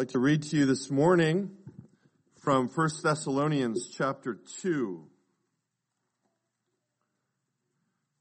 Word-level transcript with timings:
I'd 0.00 0.04
like 0.04 0.12
to 0.12 0.18
read 0.18 0.44
to 0.44 0.56
you 0.56 0.64
this 0.64 0.90
morning 0.90 1.50
from 2.38 2.68
1 2.68 2.88
Thessalonians 3.02 3.86
chapter 3.90 4.38
2. 4.62 5.04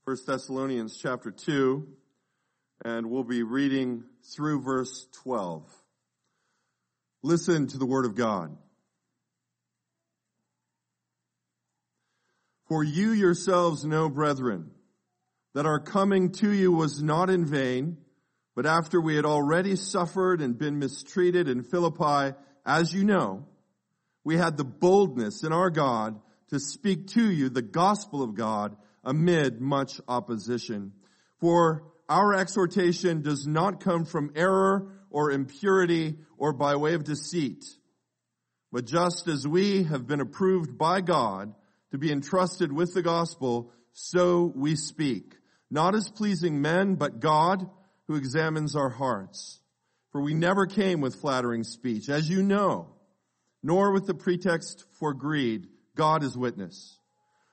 1 0.04 0.18
Thessalonians 0.28 1.00
chapter 1.02 1.32
2, 1.32 1.88
and 2.84 3.10
we'll 3.10 3.24
be 3.24 3.44
reading 3.44 4.04
through 4.36 4.62
verse 4.62 5.08
12. 5.24 5.74
Listen 7.24 7.68
to 7.68 7.78
the 7.78 7.86
word 7.86 8.04
of 8.04 8.14
God. 8.14 8.58
For 12.68 12.84
you 12.84 13.12
yourselves 13.14 13.86
know, 13.86 14.10
brethren, 14.10 14.72
that 15.54 15.66
our 15.66 15.80
coming 15.80 16.34
to 16.34 16.52
you 16.52 16.74
was 16.74 17.02
not 17.02 17.30
in 17.30 17.46
vain, 17.46 18.00
but 18.60 18.66
after 18.66 19.00
we 19.00 19.16
had 19.16 19.24
already 19.24 19.78
suffered 19.78 20.42
and 20.42 20.58
been 20.58 20.80
mistreated 20.80 21.48
in 21.48 21.64
Philippi, 21.64 22.36
as 22.66 22.94
you 22.94 23.06
know, 23.06 23.48
we 24.26 24.36
had 24.36 24.58
the 24.58 24.66
boldness 24.66 25.46
in 25.46 25.54
our 25.54 25.70
God 25.70 26.20
to 26.50 26.60
speak 26.60 27.08
to 27.12 27.32
you 27.32 27.48
the 27.48 27.62
gospel 27.62 28.22
of 28.22 28.36
God 28.36 28.76
amid 29.02 29.62
much 29.62 30.02
opposition. 30.10 30.92
For 31.40 31.86
our 32.10 32.34
exhortation 32.34 33.22
does 33.22 33.48
not 33.48 33.80
come 33.80 34.04
from 34.04 34.34
error 34.36 34.92
or 35.10 35.32
impurity 35.32 36.18
or 36.38 36.52
by 36.52 36.76
way 36.76 36.96
of 36.96 37.06
deceit, 37.06 37.64
but 38.74 38.84
just 38.84 39.30
as 39.30 39.48
we 39.48 39.84
have 39.84 40.06
been 40.06 40.20
approved 40.20 40.78
by 40.78 41.00
God 41.00 41.56
to 41.92 41.98
be 41.98 42.12
entrusted 42.12 42.74
with 42.74 42.94
the 42.94 43.04
gospel, 43.04 43.72
so 43.94 44.52
we 44.54 44.76
speak, 44.76 45.38
not 45.72 45.96
as 45.96 46.10
pleasing 46.10 46.62
men, 46.62 46.96
but 46.96 47.22
God 47.22 47.70
who 48.10 48.16
examines 48.16 48.76
our 48.76 48.90
hearts. 48.90 49.60
For 50.12 50.20
we 50.20 50.34
never 50.34 50.66
came 50.66 51.00
with 51.00 51.22
flattering 51.22 51.64
speech, 51.64 52.10
as 52.10 52.28
you 52.28 52.42
know, 52.42 52.88
nor 53.62 53.92
with 53.92 54.08
the 54.08 54.16
pretext 54.16 54.84
for 55.00 55.14
greed. 55.14 55.68
God 55.96 56.24
is 56.24 56.36
witness. 56.36 56.98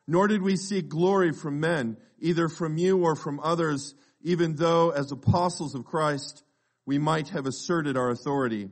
Nor 0.09 0.29
did 0.29 0.41
we 0.41 0.57
seek 0.57 0.89
glory 0.89 1.33
from 1.33 1.61
men, 1.61 1.99
either 2.21 2.49
from 2.49 2.79
you 2.79 3.05
or 3.05 3.15
from 3.15 3.39
others, 3.39 3.95
even 4.23 4.57
though 4.57 4.89
as 4.89 5.13
apostles 5.13 5.75
of 5.75 5.85
Christ 5.85 6.43
we 6.87 6.97
might 6.97 7.29
have 7.29 7.45
asserted 7.45 7.99
our 7.99 8.09
authority. 8.09 8.71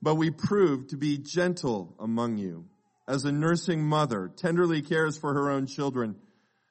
But 0.00 0.14
we 0.14 0.30
proved 0.30 0.90
to 0.90 0.96
be 0.96 1.18
gentle 1.18 1.96
among 1.98 2.38
you, 2.38 2.66
as 3.08 3.24
a 3.24 3.32
nursing 3.32 3.82
mother 3.82 4.30
tenderly 4.36 4.82
cares 4.82 5.18
for 5.18 5.34
her 5.34 5.50
own 5.50 5.66
children, 5.66 6.14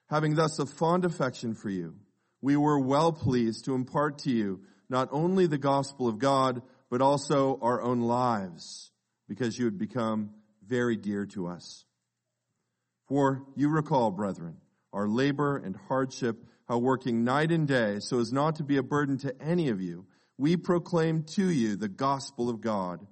having 0.07 0.35
thus 0.35 0.57
a 0.59 0.65
fond 0.65 1.03
affection 1.03 1.53
for 1.53 1.69
you. 1.69 1.95
We 2.43 2.57
were 2.57 2.77
well 2.77 3.13
pleased 3.13 3.65
to 3.65 3.73
impart 3.73 4.19
to 4.19 4.29
you 4.29 4.63
not 4.89 5.07
only 5.13 5.47
the 5.47 5.57
gospel 5.57 6.09
of 6.09 6.19
God, 6.19 6.61
but 6.89 7.01
also 7.01 7.57
our 7.61 7.81
own 7.81 8.01
lives, 8.01 8.91
because 9.29 9.57
you 9.57 9.63
had 9.63 9.77
become 9.77 10.31
very 10.67 10.97
dear 10.97 11.25
to 11.27 11.47
us. 11.47 11.85
For 13.07 13.45
you 13.55 13.69
recall, 13.69 14.11
brethren, 14.11 14.57
our 14.91 15.07
labor 15.07 15.55
and 15.55 15.73
hardship, 15.87 16.43
how 16.67 16.79
working 16.79 17.23
night 17.23 17.49
and 17.49 17.65
day 17.65 17.99
so 18.01 18.19
as 18.19 18.33
not 18.33 18.57
to 18.57 18.63
be 18.65 18.75
a 18.75 18.83
burden 18.83 19.17
to 19.19 19.33
any 19.41 19.69
of 19.69 19.79
you, 19.79 20.05
we 20.37 20.57
proclaim 20.57 21.23
to 21.35 21.49
you 21.49 21.77
the 21.77 21.87
gospel 21.87 22.49
of 22.49 22.59
God. 22.59 23.07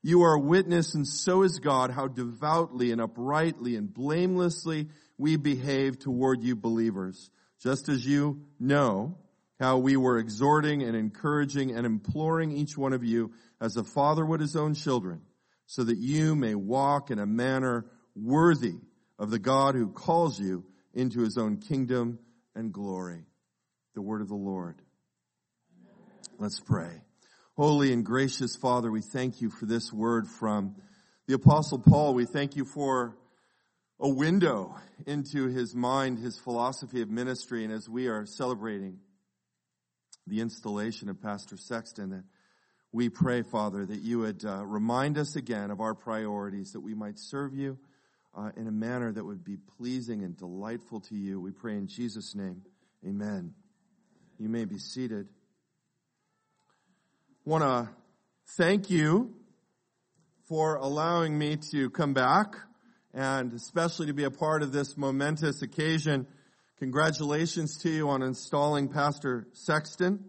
You 0.00 0.22
are 0.22 0.34
a 0.34 0.40
witness 0.40 0.94
and 0.94 1.04
so 1.04 1.42
is 1.42 1.58
God 1.58 1.90
how 1.90 2.06
devoutly 2.06 2.92
and 2.92 3.00
uprightly 3.00 3.74
and 3.74 3.92
blamelessly 3.92 4.86
we 5.18 5.34
behave 5.34 5.98
toward 5.98 6.44
you 6.44 6.54
believers, 6.54 7.32
just 7.62 7.88
as 7.88 8.04
you 8.04 8.42
know 8.58 9.16
how 9.58 9.78
we 9.78 9.96
were 9.96 10.18
exhorting 10.18 10.82
and 10.82 10.94
encouraging 10.94 11.74
and 11.74 11.86
imploring 11.86 12.52
each 12.52 12.76
one 12.76 12.92
of 12.92 13.04
you 13.04 13.32
as 13.60 13.76
a 13.76 13.84
father 13.84 14.24
would 14.24 14.40
his 14.40 14.56
own 14.56 14.74
children, 14.74 15.22
so 15.66 15.82
that 15.84 15.98
you 15.98 16.36
may 16.36 16.54
walk 16.54 17.10
in 17.10 17.18
a 17.18 17.26
manner 17.26 17.86
worthy 18.14 18.74
of 19.18 19.30
the 19.30 19.38
God 19.38 19.74
who 19.74 19.88
calls 19.88 20.38
you 20.38 20.64
into 20.94 21.20
his 21.20 21.38
own 21.38 21.56
kingdom 21.56 22.18
and 22.54 22.72
glory. 22.72 23.24
The 23.94 24.02
word 24.02 24.20
of 24.20 24.28
the 24.28 24.34
Lord. 24.34 24.76
Let's 26.38 26.60
pray. 26.60 26.90
Holy 27.56 27.94
and 27.94 28.04
gracious 28.04 28.56
Father, 28.56 28.90
we 28.90 29.00
thank 29.00 29.40
you 29.40 29.48
for 29.48 29.64
this 29.64 29.90
word 29.90 30.28
from 30.28 30.76
the 31.26 31.34
apostle 31.34 31.78
Paul. 31.78 32.12
We 32.12 32.26
thank 32.26 32.56
you 32.56 32.66
for 32.66 33.16
a 33.98 34.08
window 34.08 34.76
into 35.06 35.46
his 35.48 35.74
mind, 35.74 36.18
his 36.18 36.38
philosophy 36.38 37.00
of 37.00 37.10
ministry. 37.10 37.64
And 37.64 37.72
as 37.72 37.88
we 37.88 38.08
are 38.08 38.26
celebrating 38.26 38.98
the 40.26 40.40
installation 40.40 41.08
of 41.08 41.22
Pastor 41.22 41.56
Sexton, 41.56 42.10
that 42.10 42.24
we 42.92 43.08
pray, 43.08 43.42
Father, 43.42 43.84
that 43.86 44.00
you 44.00 44.20
would 44.20 44.44
uh, 44.44 44.64
remind 44.64 45.18
us 45.18 45.36
again 45.36 45.70
of 45.70 45.80
our 45.80 45.94
priorities, 45.94 46.72
that 46.72 46.80
we 46.80 46.94
might 46.94 47.18
serve 47.18 47.54
you 47.54 47.78
uh, 48.36 48.50
in 48.56 48.66
a 48.66 48.72
manner 48.72 49.12
that 49.12 49.24
would 49.24 49.44
be 49.44 49.56
pleasing 49.78 50.22
and 50.22 50.36
delightful 50.36 51.00
to 51.00 51.14
you. 51.14 51.40
We 51.40 51.52
pray 51.52 51.74
in 51.74 51.86
Jesus' 51.86 52.34
name. 52.34 52.62
Amen. 53.06 53.54
You 54.38 54.48
may 54.48 54.64
be 54.66 54.78
seated. 54.78 55.28
Want 57.44 57.64
to 57.64 57.88
thank 58.56 58.90
you 58.90 59.34
for 60.48 60.76
allowing 60.76 61.38
me 61.38 61.56
to 61.72 61.90
come 61.90 62.12
back 62.12 62.56
and 63.16 63.54
especially 63.54 64.06
to 64.06 64.12
be 64.12 64.24
a 64.24 64.30
part 64.30 64.62
of 64.62 64.72
this 64.72 64.94
momentous 64.98 65.62
occasion. 65.62 66.26
Congratulations 66.78 67.78
to 67.78 67.88
you 67.88 68.10
on 68.10 68.22
installing 68.22 68.88
Pastor 68.88 69.48
Sexton. 69.54 70.26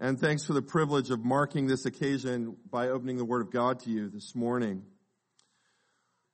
And 0.00 0.18
thanks 0.18 0.44
for 0.44 0.52
the 0.52 0.60
privilege 0.60 1.10
of 1.10 1.24
marking 1.24 1.68
this 1.68 1.86
occasion 1.86 2.56
by 2.68 2.88
opening 2.88 3.18
the 3.18 3.24
Word 3.24 3.42
of 3.42 3.52
God 3.52 3.78
to 3.80 3.90
you 3.90 4.10
this 4.10 4.34
morning. 4.34 4.82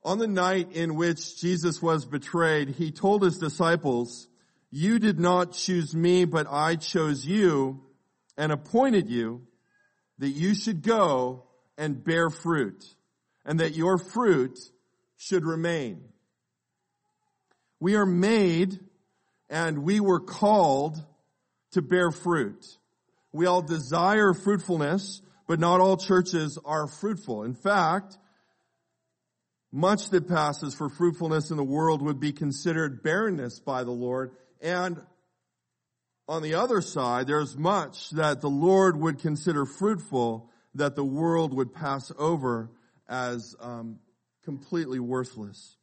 On 0.02 0.16
the 0.16 0.26
night 0.26 0.72
in 0.72 0.94
which 0.94 1.38
Jesus 1.38 1.82
was 1.82 2.06
betrayed, 2.06 2.70
he 2.70 2.90
told 2.90 3.22
his 3.22 3.36
disciples, 3.36 4.26
you 4.70 4.98
did 4.98 5.20
not 5.20 5.52
choose 5.52 5.94
me, 5.94 6.24
but 6.24 6.46
I 6.50 6.76
chose 6.76 7.26
you 7.26 7.82
and 8.38 8.52
appointed 8.52 9.10
you 9.10 9.42
that 10.18 10.30
you 10.30 10.54
should 10.54 10.80
go 10.80 11.44
and 11.76 12.02
bear 12.02 12.30
fruit 12.30 12.82
and 13.44 13.60
that 13.60 13.76
your 13.76 13.98
fruit 13.98 14.58
should 15.16 15.44
remain. 15.44 16.02
We 17.80 17.96
are 17.96 18.06
made 18.06 18.78
and 19.48 19.84
we 19.84 20.00
were 20.00 20.20
called 20.20 21.02
to 21.72 21.82
bear 21.82 22.10
fruit. 22.10 22.64
We 23.32 23.46
all 23.46 23.62
desire 23.62 24.32
fruitfulness, 24.32 25.20
but 25.46 25.58
not 25.60 25.80
all 25.80 25.96
churches 25.96 26.58
are 26.64 26.86
fruitful. 26.86 27.42
In 27.42 27.54
fact, 27.54 28.16
much 29.72 30.10
that 30.10 30.28
passes 30.28 30.74
for 30.74 30.88
fruitfulness 30.88 31.50
in 31.50 31.56
the 31.56 31.64
world 31.64 32.00
would 32.00 32.20
be 32.20 32.32
considered 32.32 33.02
barrenness 33.02 33.58
by 33.58 33.82
the 33.82 33.90
Lord. 33.90 34.30
And 34.60 35.00
on 36.28 36.42
the 36.42 36.54
other 36.54 36.80
side, 36.80 37.26
there's 37.26 37.56
much 37.58 38.10
that 38.10 38.40
the 38.40 38.48
Lord 38.48 38.96
would 38.96 39.18
consider 39.18 39.66
fruitful 39.66 40.48
that 40.76 40.96
the 40.96 41.04
world 41.04 41.52
would 41.54 41.74
pass 41.74 42.12
over 42.16 42.70
as 43.08 43.54
um, 43.60 43.98
completely 44.44 45.00
worthless. 45.00 45.76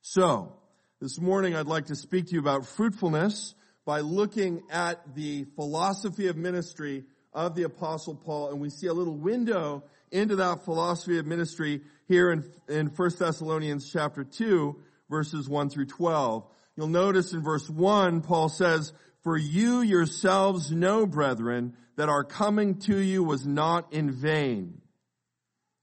So, 0.00 0.52
this 1.00 1.20
morning 1.20 1.56
I'd 1.56 1.66
like 1.66 1.86
to 1.86 1.96
speak 1.96 2.26
to 2.26 2.32
you 2.34 2.40
about 2.40 2.66
fruitfulness 2.66 3.54
by 3.84 4.00
looking 4.00 4.62
at 4.70 5.14
the 5.14 5.44
philosophy 5.56 6.28
of 6.28 6.36
ministry 6.36 7.04
of 7.32 7.54
the 7.54 7.64
apostle 7.64 8.14
Paul 8.14 8.50
and 8.50 8.60
we 8.60 8.70
see 8.70 8.86
a 8.86 8.92
little 8.92 9.16
window 9.16 9.82
into 10.10 10.36
that 10.36 10.64
philosophy 10.64 11.18
of 11.18 11.26
ministry 11.26 11.80
here 12.06 12.30
in, 12.30 12.44
in 12.68 12.86
1 12.86 13.10
Thessalonians 13.18 13.90
chapter 13.90 14.24
2 14.24 14.76
verses 15.10 15.48
1 15.48 15.70
through 15.70 15.86
12. 15.86 16.46
You'll 16.76 16.88
notice 16.88 17.32
in 17.32 17.42
verse 17.42 17.68
1 17.68 18.20
Paul 18.22 18.48
says, 18.48 18.92
for 19.22 19.36
you 19.38 19.80
yourselves 19.80 20.70
know 20.70 21.06
brethren 21.06 21.74
that 21.96 22.08
our 22.08 22.24
coming 22.24 22.78
to 22.80 22.96
you 22.96 23.24
was 23.24 23.46
not 23.46 23.92
in 23.92 24.10
vain. 24.10 24.80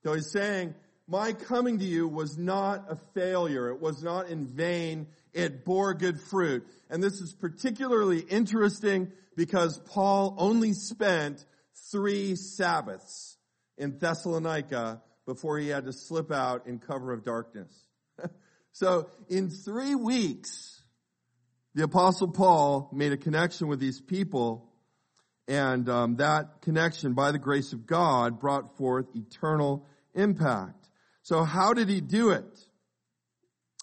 So 0.04 0.14
he's 0.14 0.32
saying, 0.32 0.76
my 1.12 1.34
coming 1.34 1.80
to 1.80 1.86
you 1.86 2.08
was 2.08 2.38
not 2.38 2.86
a 2.88 2.96
failure. 3.14 3.68
It 3.68 3.82
was 3.82 4.02
not 4.02 4.30
in 4.30 4.48
vain. 4.48 5.08
It 5.34 5.66
bore 5.66 5.94
good 5.94 6.22
fruit. 6.22 6.66
And 6.90 7.04
this 7.04 7.20
is 7.20 7.34
particularly 7.34 8.20
interesting 8.20 9.12
because 9.36 9.78
Paul 9.78 10.36
only 10.38 10.72
spent 10.72 11.46
three 11.92 12.38
Sabbaths 12.38 13.36
in 13.78 14.00
Thessalonica 14.00 15.02
before 15.26 15.58
he 15.58 15.68
had 15.68 15.84
to 15.84 15.92
slip 15.92 16.32
out 16.32 16.66
in 16.66 16.80
cover 16.80 17.12
of 17.12 17.26
darkness. 17.26 17.74
so 18.72 19.10
in 19.28 19.50
three 19.50 19.96
weeks, 19.96 20.82
the 21.76 21.84
apostle 21.84 22.30
Paul 22.30 22.90
made 22.94 23.12
a 23.12 23.18
connection 23.18 23.68
with 23.68 23.82
these 23.82 24.00
people 24.00 24.70
and 25.50 25.90
um, 25.90 26.16
that 26.18 26.62
connection 26.62 27.16
by 27.16 27.34
the 27.34 27.40
grace 27.40 27.74
of 27.74 27.86
God 27.86 28.40
brought 28.40 28.78
forth 28.78 29.08
eternal 29.14 29.86
impact. 30.14 30.81
So 31.24 31.44
how 31.44 31.74
did 31.74 31.90
he 31.90 32.02
do 32.02 32.32
it? 32.32 32.46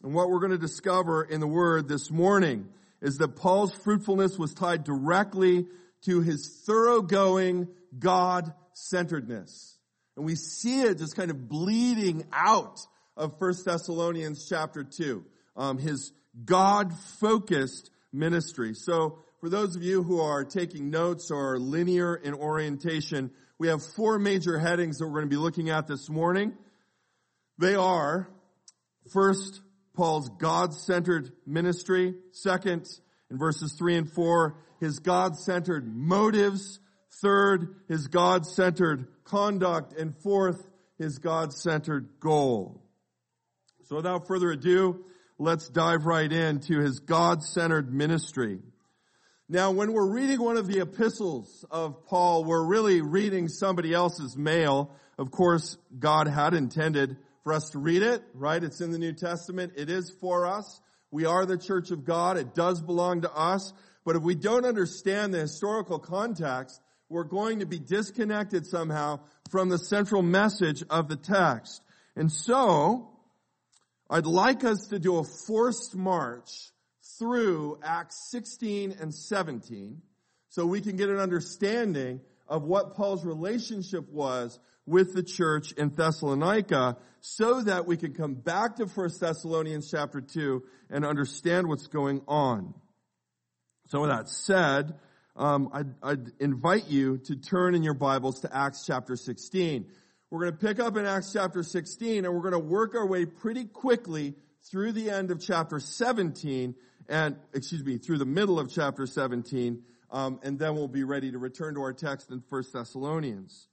And 0.03 0.15
what 0.15 0.31
we're 0.31 0.41
going 0.41 0.53
to 0.53 0.59
discover 0.59 1.23
in 1.23 1.41
the 1.41 1.47
word 1.47 1.89
this 1.89 2.11
morning 2.11 2.69
is 3.01 3.19
that 3.19 3.37
Paul's 3.37 3.73
fruitfulness 3.73 4.39
was 4.39 4.55
tied 4.55 4.85
directly 4.85 5.67
to 6.03 6.21
his 6.21 6.63
thoroughgoing 6.67 7.69
God-centeredness. 7.99 9.77
And 10.17 10.25
we 10.25 10.35
see 10.35 10.83
it 10.83 10.99
just 10.99 11.17
kind 11.17 11.31
of 11.31 11.49
bleeding 11.49 12.25
out 12.33 12.81
of 13.17 13.35
1 13.41 13.55
Thessalonians 13.65 14.49
chapter 14.49 14.85
2. 14.85 15.25
Um, 15.57 15.79
his 15.79 16.13
God-focused 16.45 17.91
ministry. 18.13 18.75
So 18.75 19.19
for 19.41 19.49
those 19.49 19.77
of 19.77 19.83
you 19.83 20.03
who 20.03 20.21
are 20.21 20.45
taking 20.45 20.91
notes 20.91 21.31
or 21.31 21.55
are 21.55 21.59
linear 21.59 22.15
in 22.15 22.35
orientation, 22.35 23.31
we 23.59 23.69
have 23.69 23.83
four 23.83 24.19
major 24.19 24.59
headings 24.59 24.99
that 24.99 25.07
we're 25.07 25.15
going 25.21 25.27
to 25.27 25.31
be 25.31 25.37
looking 25.37 25.71
at 25.71 25.87
this 25.87 26.09
morning. 26.09 26.53
They 27.59 27.75
are, 27.75 28.29
first, 29.13 29.61
Paul's 29.95 30.29
God-centered 30.29 31.33
ministry. 31.45 32.15
Second, 32.33 32.87
in 33.31 33.39
verses 33.39 33.75
three 33.77 33.97
and 33.97 34.11
four, 34.11 34.59
his 34.81 35.01
God-centered 35.01 35.93
motives. 35.93 36.79
Third, 37.21 37.75
his 37.89 38.07
God-centered 38.07 39.09
conduct. 39.25 39.93
And 39.99 40.17
fourth, 40.23 40.63
his 40.99 41.19
God-centered 41.19 42.21
goal. 42.21 42.81
So 43.87 43.97
without 43.97 44.29
further 44.29 44.53
ado, 44.53 45.05
let's 45.39 45.69
dive 45.69 46.07
right 46.07 46.31
into 46.31 46.79
his 46.79 47.01
God-centered 47.01 47.93
ministry. 47.93 48.61
Now, 49.49 49.71
when 49.71 49.93
we're 49.93 50.13
reading 50.13 50.41
one 50.41 50.59
of 50.59 50.69
the 50.69 50.81
epistles 50.81 51.65
of 51.71 52.07
Paul, 52.07 52.45
we're 52.45 52.67
really 52.67 53.01
reading 53.01 53.49
somebody 53.49 53.95
else's 53.95 54.37
mail. 54.37 54.93
Of 55.19 55.31
course, 55.31 55.77
God 55.99 56.29
had 56.29 56.55
intended 56.55 57.17
for 57.49 57.55
us 57.55 57.71
to 57.71 57.79
read 57.79 58.03
it, 58.03 58.23
right? 58.35 58.63
It's 58.63 58.83
in 58.83 58.91
the 58.91 58.99
New 58.99 59.15
Testament. 59.15 59.73
It 59.75 59.89
is 59.89 60.11
for 60.21 60.47
us. 60.47 60.83
We 61.11 61.25
are 61.25 61.47
the 61.47 61.57
church 61.57 61.91
of 61.91 62.05
God. 62.05 62.37
It 62.37 62.55
does 62.55 62.83
belong 62.83 63.23
to 63.23 63.33
us. 63.33 63.73
But 64.05 64.17
if 64.17 64.23
we 64.23 64.35
don't 64.35 64.67
understand 64.67 65.33
the 65.33 65.39
historical 65.39 65.99
context, 65.99 66.79
we're 67.09 67.25
going 67.25 67.61
to 67.61 67.65
be 67.65 67.79
disconnected 67.79 68.67
somehow 68.67 69.21
from 69.49 69.71
the 69.71 69.79
central 69.79 70.21
message 70.21 70.85
of 70.91 71.09
the 71.09 71.17
text. 71.17 71.83
And 72.17 72.31
so, 72.31 73.09
I'd 74.11 74.27
like 74.27 74.63
us 74.63 74.89
to 74.89 74.99
do 74.99 75.17
a 75.17 75.25
forced 75.25 75.97
march 75.97 76.51
through 77.19 77.79
Acts 77.83 78.29
16 78.31 78.95
and 79.01 79.15
17 79.15 80.03
so 80.51 80.67
we 80.67 80.83
can 80.83 80.97
get 80.97 81.09
an 81.09 81.19
understanding 81.19 82.21
of 82.47 82.65
what 82.65 82.95
Paul's 82.95 83.25
relationship 83.25 84.07
was 84.11 84.59
with 84.89 85.15
the 85.15 85.23
church 85.23 85.73
in 85.73 85.91
Thessalonica 85.95 86.97
so 87.21 87.61
that 87.63 87.87
we 87.87 87.97
can 87.97 88.15
come 88.15 88.35
back 88.35 88.77
to 88.77 88.87
1 88.87 89.11
Thessalonians 89.21 89.91
chapter 89.91 90.21
2 90.21 90.63
and 90.91 91.05
understand 91.05 91.69
what's 91.69 91.87
going 91.87 92.23
on. 92.27 92.75
So 93.87 94.01
with 94.01 94.11
that 94.11 94.29
said, 94.29 94.95
um, 95.37 95.71
I'd, 95.73 95.95
I'd 96.03 96.33
invite 96.41 96.89
you 96.89 97.19
to 97.27 97.37
turn 97.37 97.75
in 97.75 97.83
your 97.83 97.95
Bibles 97.95 98.41
to 98.41 98.57
Acts 98.57 98.85
chapter 98.87 99.15
16. 99.17 99.87
We're 100.31 100.41
going 100.41 100.53
to 100.53 100.59
pick 100.59 100.81
up 100.81 100.97
in 100.97 101.07
Acts 101.07 101.33
chapter 101.33 101.63
16 101.63 102.25
and 102.25 102.35
we're 102.35 102.41
going 102.41 102.53
to 102.53 102.59
work 102.59 102.95
our 102.95 103.07
way 103.07 103.27
pretty 103.27 103.65
quickly 103.65 104.35
through 104.71 104.93
the 104.93 105.11
end 105.11 105.31
of 105.31 105.41
chapter 105.41 105.81
17 105.81 106.75
and, 107.09 107.37
excuse 107.55 107.85
me, 107.85 107.99
through 107.99 108.19
the 108.19 108.27
middle 108.27 108.59
of 108.59 108.71
chapter 108.71 109.07
17, 109.07 109.83
um, 110.11 110.41
and 110.43 110.59
then 110.59 110.75
we'll 110.75 110.89
be 110.89 111.05
ready 111.05 111.31
to 111.31 111.39
return 111.39 111.75
to 111.75 111.81
our 111.81 111.95
text 111.95 112.31
in 112.31 112.43
1 112.49 112.65
Thessalonians. 112.73 113.69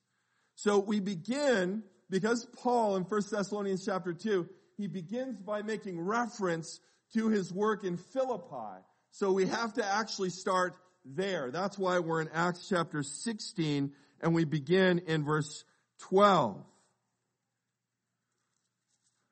So 0.55 0.79
we 0.79 0.99
begin, 0.99 1.83
because 2.09 2.45
Paul 2.57 2.95
in 2.95 3.03
1 3.03 3.21
Thessalonians 3.29 3.85
chapter 3.85 4.13
2, 4.13 4.47
he 4.77 4.87
begins 4.87 5.39
by 5.39 5.61
making 5.61 5.99
reference 5.99 6.79
to 7.13 7.29
his 7.29 7.53
work 7.53 7.83
in 7.83 7.97
Philippi. 7.97 8.81
So 9.11 9.31
we 9.31 9.47
have 9.47 9.73
to 9.75 9.85
actually 9.85 10.29
start 10.29 10.75
there. 11.05 11.51
That's 11.51 11.77
why 11.77 11.99
we're 11.99 12.21
in 12.21 12.29
Acts 12.33 12.67
chapter 12.67 13.03
16 13.03 13.91
and 14.21 14.33
we 14.33 14.43
begin 14.43 14.99
in 15.07 15.23
verse 15.23 15.63
12. 16.09 16.63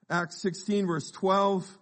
Acts 0.09 0.41
16 0.41 0.87
verse 0.87 1.11
12. 1.11 1.79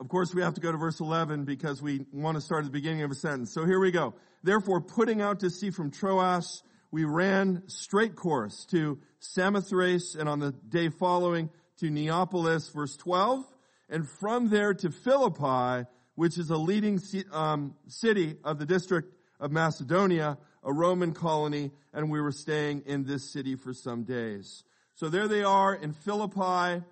Of 0.00 0.08
course, 0.08 0.32
we 0.32 0.42
have 0.42 0.54
to 0.54 0.60
go 0.60 0.70
to 0.70 0.78
verse 0.78 1.00
11 1.00 1.44
because 1.44 1.82
we 1.82 2.04
want 2.12 2.36
to 2.36 2.40
start 2.40 2.60
at 2.60 2.66
the 2.66 2.72
beginning 2.72 3.02
of 3.02 3.10
a 3.10 3.16
sentence. 3.16 3.52
So 3.52 3.64
here 3.64 3.80
we 3.80 3.90
go. 3.90 4.14
Therefore, 4.44 4.80
putting 4.80 5.20
out 5.20 5.40
to 5.40 5.50
sea 5.50 5.70
from 5.70 5.90
Troas, 5.90 6.62
we 6.90 7.04
ran 7.04 7.62
straight 7.66 8.16
course 8.16 8.64
to 8.66 8.98
Samothrace 9.20 10.14
and 10.14 10.28
on 10.28 10.38
the 10.38 10.52
day 10.52 10.88
following 10.88 11.50
to 11.78 11.90
Neapolis, 11.90 12.68
verse 12.70 12.96
12, 12.96 13.44
and 13.90 14.08
from 14.08 14.48
there 14.48 14.74
to 14.74 14.90
Philippi, 14.90 15.88
which 16.14 16.38
is 16.38 16.50
a 16.50 16.56
leading 16.56 17.00
um, 17.32 17.74
city 17.88 18.36
of 18.42 18.58
the 18.58 18.66
district 18.66 19.14
of 19.38 19.52
Macedonia, 19.52 20.38
a 20.64 20.72
Roman 20.72 21.12
colony, 21.12 21.70
and 21.92 22.10
we 22.10 22.20
were 22.20 22.32
staying 22.32 22.82
in 22.86 23.04
this 23.04 23.30
city 23.30 23.54
for 23.54 23.72
some 23.72 24.04
days. 24.04 24.64
So 24.94 25.08
there 25.08 25.28
they 25.28 25.42
are 25.42 25.74
in 25.74 25.92
Philippi. 25.92 26.84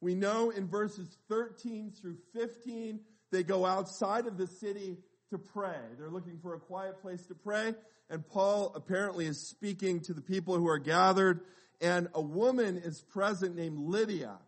We 0.00 0.14
know 0.14 0.50
in 0.50 0.66
verses 0.66 1.18
13 1.28 1.92
through 2.00 2.16
15, 2.32 3.00
they 3.30 3.42
go 3.42 3.66
outside 3.66 4.26
of 4.26 4.38
the 4.38 4.46
city 4.46 4.98
to 5.34 5.38
pray. 5.38 5.76
They're 5.98 6.10
looking 6.10 6.38
for 6.40 6.54
a 6.54 6.60
quiet 6.60 7.02
place 7.02 7.26
to 7.26 7.34
pray. 7.34 7.74
And 8.08 8.26
Paul 8.26 8.72
apparently 8.76 9.26
is 9.26 9.48
speaking 9.48 10.00
to 10.02 10.14
the 10.14 10.20
people 10.20 10.56
who 10.56 10.68
are 10.68 10.78
gathered. 10.78 11.40
And 11.80 12.08
a 12.14 12.22
woman 12.22 12.78
is 12.78 13.00
present 13.00 13.56
named 13.56 13.78
Lydia. 13.78 14.38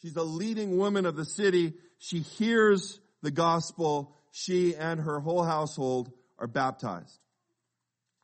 She's 0.00 0.16
a 0.16 0.22
leading 0.22 0.78
woman 0.78 1.04
of 1.04 1.14
the 1.14 1.26
city. 1.26 1.74
She 1.98 2.20
hears 2.20 2.98
the 3.22 3.30
gospel. 3.30 4.16
She 4.32 4.74
and 4.74 4.98
her 5.00 5.20
whole 5.20 5.44
household 5.44 6.10
are 6.38 6.46
baptized. 6.46 7.18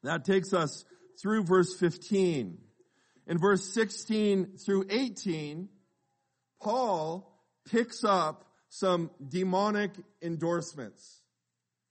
That 0.03 0.25
takes 0.25 0.55
us 0.55 0.87
through 1.21 1.45
verse 1.45 1.79
15. 1.79 2.57
In 3.27 3.39
verse 3.39 3.75
16 3.75 4.57
through 4.65 4.87
18, 4.89 5.69
Paul 6.63 7.31
picks 7.71 8.05
up 8.05 8.47
some 8.71 9.11
demonic 9.29 9.91
endorsements. 10.23 11.21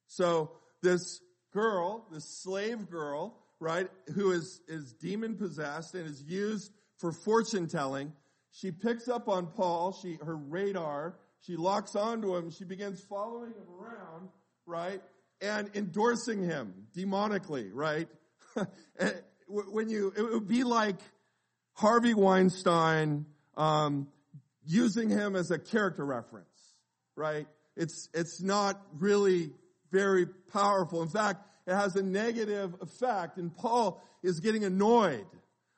So 0.08 0.52
this 0.82 1.22
girl, 1.54 2.06
this 2.12 2.26
slave 2.26 2.90
girl, 2.90 3.38
right, 3.60 3.90
who 4.14 4.32
is, 4.32 4.62
is 4.68 4.94
demon 4.94 5.36
possessed 5.36 5.96
and 5.96 6.08
is 6.08 6.22
used 6.24 6.72
for 6.98 7.12
fortune 7.12 7.68
telling, 7.68 8.14
she 8.52 8.72
picks 8.72 9.08
up 9.08 9.28
on 9.28 9.48
Paul, 9.48 9.92
she, 9.92 10.18
her 10.24 10.36
radar, 10.36 11.16
she 11.42 11.56
locks 11.56 11.96
onto 11.96 12.36
him, 12.36 12.52
she 12.52 12.64
begins 12.64 13.02
following 13.02 13.52
him 13.52 13.68
around, 13.80 14.30
right, 14.66 15.02
and 15.42 15.70
endorsing 15.76 16.42
him 16.44 16.74
demonically, 16.96 17.70
right? 17.74 18.08
when 19.48 19.90
you, 19.90 20.14
it 20.16 20.22
would 20.22 20.48
be 20.48 20.64
like 20.64 20.98
Harvey 21.74 22.14
Weinstein, 22.14 23.26
um, 23.58 24.08
using 24.66 25.10
him 25.10 25.36
as 25.36 25.52
a 25.52 25.60
character 25.60 26.06
reference, 26.06 26.48
right? 27.16 27.48
It's, 27.76 28.10
it's 28.14 28.42
not 28.42 28.82
really 28.98 29.52
very 29.96 30.26
powerful. 30.52 31.02
In 31.02 31.08
fact, 31.08 31.42
it 31.66 31.74
has 31.74 31.96
a 31.96 32.04
negative 32.04 32.76
effect 32.82 33.38
and 33.38 33.56
Paul 33.56 34.04
is 34.24 34.42
getting 34.42 34.66
annoyed. 34.66 35.26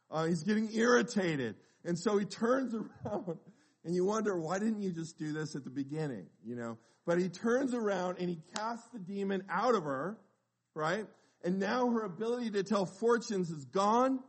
Uh, 0.10 0.26
he's 0.26 0.44
getting 0.44 0.74
irritated. 0.74 1.56
And 1.86 1.98
so 1.98 2.18
he 2.18 2.26
turns 2.26 2.74
around 3.06 3.38
and 3.86 3.94
you 3.94 4.06
wonder, 4.06 4.38
why 4.40 4.58
didn't 4.58 4.82
you 4.82 4.92
just 4.92 5.20
do 5.20 5.32
this 5.32 5.56
at 5.56 5.64
the 5.64 5.70
beginning? 5.70 6.26
You 6.44 6.56
know, 6.56 6.78
but 7.06 7.20
he 7.20 7.30
turns 7.30 7.76
around 7.76 8.18
and 8.20 8.28
he 8.28 8.40
casts 8.56 8.90
the 8.92 9.00
demon 9.00 9.44
out 9.50 9.76
of 9.76 9.84
her, 9.84 10.18
right? 10.74 11.06
And 11.44 11.60
now 11.60 11.90
her 11.92 12.04
ability 12.04 12.50
to 12.52 12.64
tell 12.64 12.88
fortunes 12.88 13.52
is 13.52 13.66
gone 13.66 14.20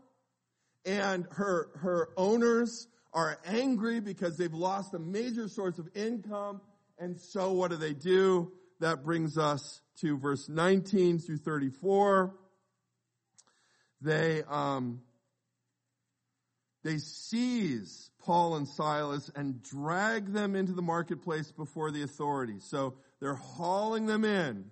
and 0.84 1.26
her, 1.30 1.70
her 1.76 2.10
owners 2.18 2.88
are 3.14 3.38
angry 3.46 4.00
because 4.00 4.36
they've 4.36 4.52
lost 4.52 4.92
a 4.92 4.98
major 4.98 5.48
source 5.48 5.78
of 5.78 5.88
income. 5.94 6.60
And 6.98 7.18
so 7.18 7.52
what 7.52 7.70
do 7.70 7.78
they 7.78 7.94
do? 7.94 8.52
That 8.80 9.04
brings 9.04 9.36
us 9.36 9.80
to 10.00 10.18
verse 10.18 10.48
19 10.48 11.18
through 11.18 11.38
34. 11.38 12.34
They, 14.00 14.42
um, 14.48 15.00
they 16.84 16.98
seize 16.98 18.10
Paul 18.20 18.56
and 18.56 18.68
Silas 18.68 19.30
and 19.34 19.62
drag 19.62 20.32
them 20.32 20.54
into 20.54 20.72
the 20.72 20.82
marketplace 20.82 21.50
before 21.50 21.90
the 21.90 22.02
authorities. 22.02 22.64
So 22.68 22.94
they're 23.20 23.34
hauling 23.34 24.06
them 24.06 24.24
in. 24.24 24.66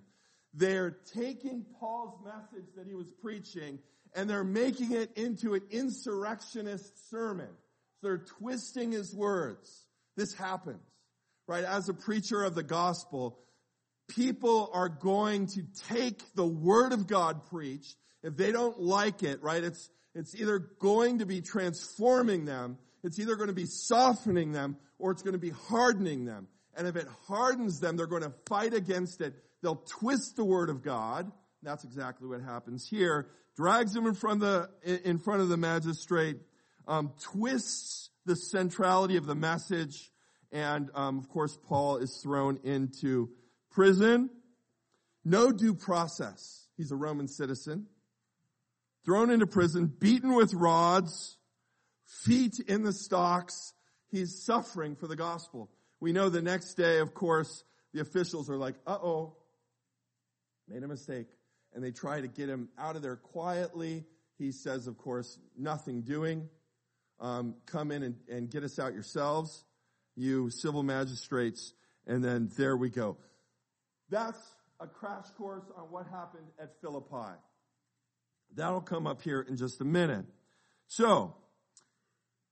They're 0.53 0.97
taking 1.13 1.65
Paul's 1.79 2.19
message 2.23 2.67
that 2.77 2.87
he 2.87 2.93
was 2.93 3.07
preaching 3.21 3.79
and 4.15 4.29
they're 4.29 4.43
making 4.43 4.93
it 4.93 5.15
into 5.17 5.53
an 5.53 5.61
insurrectionist 5.69 7.09
sermon. 7.09 7.49
So 8.01 8.07
They're 8.07 8.17
twisting 8.17 8.91
his 8.91 9.13
words. 9.13 9.85
This 10.15 10.33
happens, 10.33 10.81
right? 11.47 11.63
As 11.63 11.89
a 11.89 11.93
preacher 11.93 12.43
of 12.43 12.55
the 12.55 12.63
gospel, 12.63 13.37
people 14.07 14.69
are 14.73 14.89
going 14.89 15.47
to 15.47 15.63
take 15.89 16.21
the 16.35 16.45
word 16.45 16.93
of 16.93 17.07
God 17.07 17.45
preached. 17.47 17.95
If 18.23 18.35
they 18.35 18.51
don't 18.51 18.79
like 18.79 19.23
it, 19.23 19.41
right, 19.43 19.63
it's, 19.63 19.89
it's 20.15 20.35
either 20.35 20.59
going 20.59 21.19
to 21.19 21.25
be 21.25 21.41
transforming 21.41 22.45
them, 22.45 22.77
it's 23.03 23.19
either 23.19 23.35
going 23.35 23.49
to 23.49 23.53
be 23.53 23.65
softening 23.65 24.51
them, 24.51 24.77
or 24.99 25.11
it's 25.11 25.21
going 25.21 25.33
to 25.33 25.39
be 25.39 25.51
hardening 25.51 26.25
them. 26.25 26.47
And 26.75 26.87
if 26.87 26.95
it 26.95 27.07
hardens 27.27 27.79
them, 27.79 27.97
they're 27.97 28.07
going 28.07 28.23
to 28.23 28.33
fight 28.47 28.73
against 28.73 29.21
it. 29.21 29.35
They'll 29.61 29.83
twist 29.99 30.35
the 30.35 30.45
word 30.45 30.69
of 30.69 30.83
God. 30.83 31.31
That's 31.63 31.83
exactly 31.83 32.27
what 32.27 32.41
happens 32.41 32.87
here. 32.87 33.27
Drags 33.55 33.93
them 33.93 34.05
in 34.05 34.13
front 34.13 34.43
of 34.43 34.69
the, 34.83 35.09
in 35.09 35.17
front 35.17 35.41
of 35.41 35.49
the 35.49 35.57
magistrate 35.57 36.37
um, 36.87 37.13
twists 37.21 38.09
the 38.25 38.35
centrality 38.35 39.17
of 39.17 39.25
the 39.25 39.35
message. 39.35 40.11
And 40.51 40.89
um, 40.95 41.17
of 41.17 41.29
course, 41.29 41.57
Paul 41.67 41.97
is 41.97 42.15
thrown 42.23 42.59
into 42.63 43.29
prison. 43.77 44.31
No 45.23 45.51
due 45.51 45.75
process. 45.75 46.65
He's 46.77 46.91
a 46.91 46.95
Roman 46.95 47.27
citizen. 47.27 47.85
Thrown 49.05 49.29
into 49.29 49.45
prison, 49.45 49.85
beaten 49.85 50.33
with 50.33 50.51
rods, 50.55 51.37
feet 52.03 52.59
in 52.67 52.81
the 52.81 52.91
stocks. 52.91 53.73
He's 54.09 54.43
suffering 54.43 54.95
for 54.95 55.05
the 55.05 55.15
gospel. 55.15 55.69
We 55.99 56.11
know 56.11 56.29
the 56.29 56.41
next 56.41 56.73
day, 56.73 56.97
of 56.97 57.13
course, 57.13 57.63
the 57.93 58.01
officials 58.01 58.49
are 58.49 58.57
like, 58.57 58.73
uh-oh, 58.87 59.35
made 60.67 60.81
a 60.81 60.87
mistake. 60.87 61.27
And 61.75 61.83
they 61.83 61.91
try 61.91 62.19
to 62.19 62.27
get 62.27 62.49
him 62.49 62.69
out 62.79 62.95
of 62.95 63.03
there 63.03 63.15
quietly. 63.15 64.05
He 64.39 64.51
says, 64.51 64.87
of 64.87 64.97
course, 64.97 65.37
nothing 65.55 66.01
doing. 66.01 66.49
Um, 67.19 67.53
come 67.67 67.91
in 67.91 68.01
and, 68.01 68.15
and 68.27 68.49
get 68.49 68.63
us 68.63 68.79
out 68.79 68.93
yourselves, 68.93 69.63
you 70.15 70.49
civil 70.49 70.81
magistrates. 70.81 71.73
And 72.07 72.23
then 72.23 72.49
there 72.57 72.75
we 72.75 72.89
go. 72.89 73.17
That's 74.09 74.39
a 74.79 74.87
crash 74.87 75.25
course 75.37 75.65
on 75.75 75.85
what 75.85 76.07
happened 76.07 76.47
at 76.61 76.79
Philippi. 76.81 77.35
That'll 78.55 78.81
come 78.81 79.07
up 79.07 79.21
here 79.21 79.41
in 79.41 79.57
just 79.57 79.81
a 79.81 79.85
minute. 79.85 80.25
So, 80.87 81.35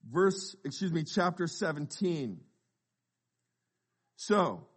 verse, 0.10 0.56
excuse 0.66 0.92
me, 0.92 1.04
chapter 1.04 1.48
17. 1.48 2.40
So, 4.18 4.68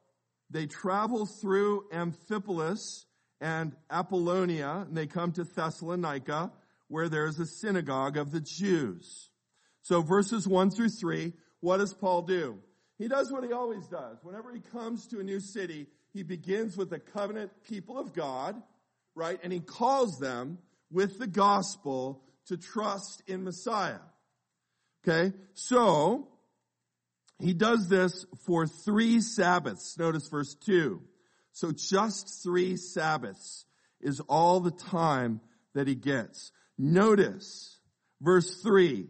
they 0.50 0.66
travel 0.66 1.26
through 1.26 1.84
Amphipolis 1.92 3.04
and 3.40 3.74
Apollonia, 3.90 4.86
and 4.88 4.96
they 4.96 5.06
come 5.06 5.32
to 5.32 5.44
Thessalonica, 5.44 6.52
where 6.88 7.08
there's 7.08 7.38
a 7.38 7.46
synagogue 7.46 8.16
of 8.16 8.30
the 8.30 8.40
Jews. 8.40 9.28
So 9.82 10.02
verses 10.02 10.46
1 10.46 10.70
through 10.70 10.90
3, 10.90 11.32
what 11.60 11.78
does 11.78 11.94
Paul 11.94 12.22
do? 12.22 12.58
He 12.98 13.08
does 13.08 13.30
what 13.30 13.44
he 13.44 13.52
always 13.52 13.86
does. 13.86 14.18
Whenever 14.22 14.52
he 14.52 14.60
comes 14.60 15.06
to 15.08 15.20
a 15.20 15.22
new 15.22 15.40
city, 15.40 15.86
he 16.18 16.24
begins 16.24 16.76
with 16.76 16.90
the 16.90 16.98
covenant 16.98 17.52
people 17.68 17.96
of 17.96 18.12
God, 18.12 18.60
right? 19.14 19.38
And 19.44 19.52
he 19.52 19.60
calls 19.60 20.18
them 20.18 20.58
with 20.90 21.16
the 21.20 21.28
gospel 21.28 22.24
to 22.46 22.56
trust 22.56 23.22
in 23.28 23.44
Messiah. 23.44 24.00
Okay? 25.06 25.32
So, 25.54 26.26
he 27.38 27.54
does 27.54 27.88
this 27.88 28.26
for 28.44 28.66
three 28.66 29.20
Sabbaths. 29.20 29.96
Notice 29.96 30.26
verse 30.26 30.56
2. 30.66 31.00
So 31.52 31.70
just 31.70 32.42
three 32.42 32.76
Sabbaths 32.76 33.64
is 34.00 34.18
all 34.18 34.58
the 34.58 34.72
time 34.72 35.40
that 35.76 35.86
he 35.86 35.94
gets. 35.94 36.50
Notice 36.76 37.78
verse 38.20 38.60
3 38.60 39.06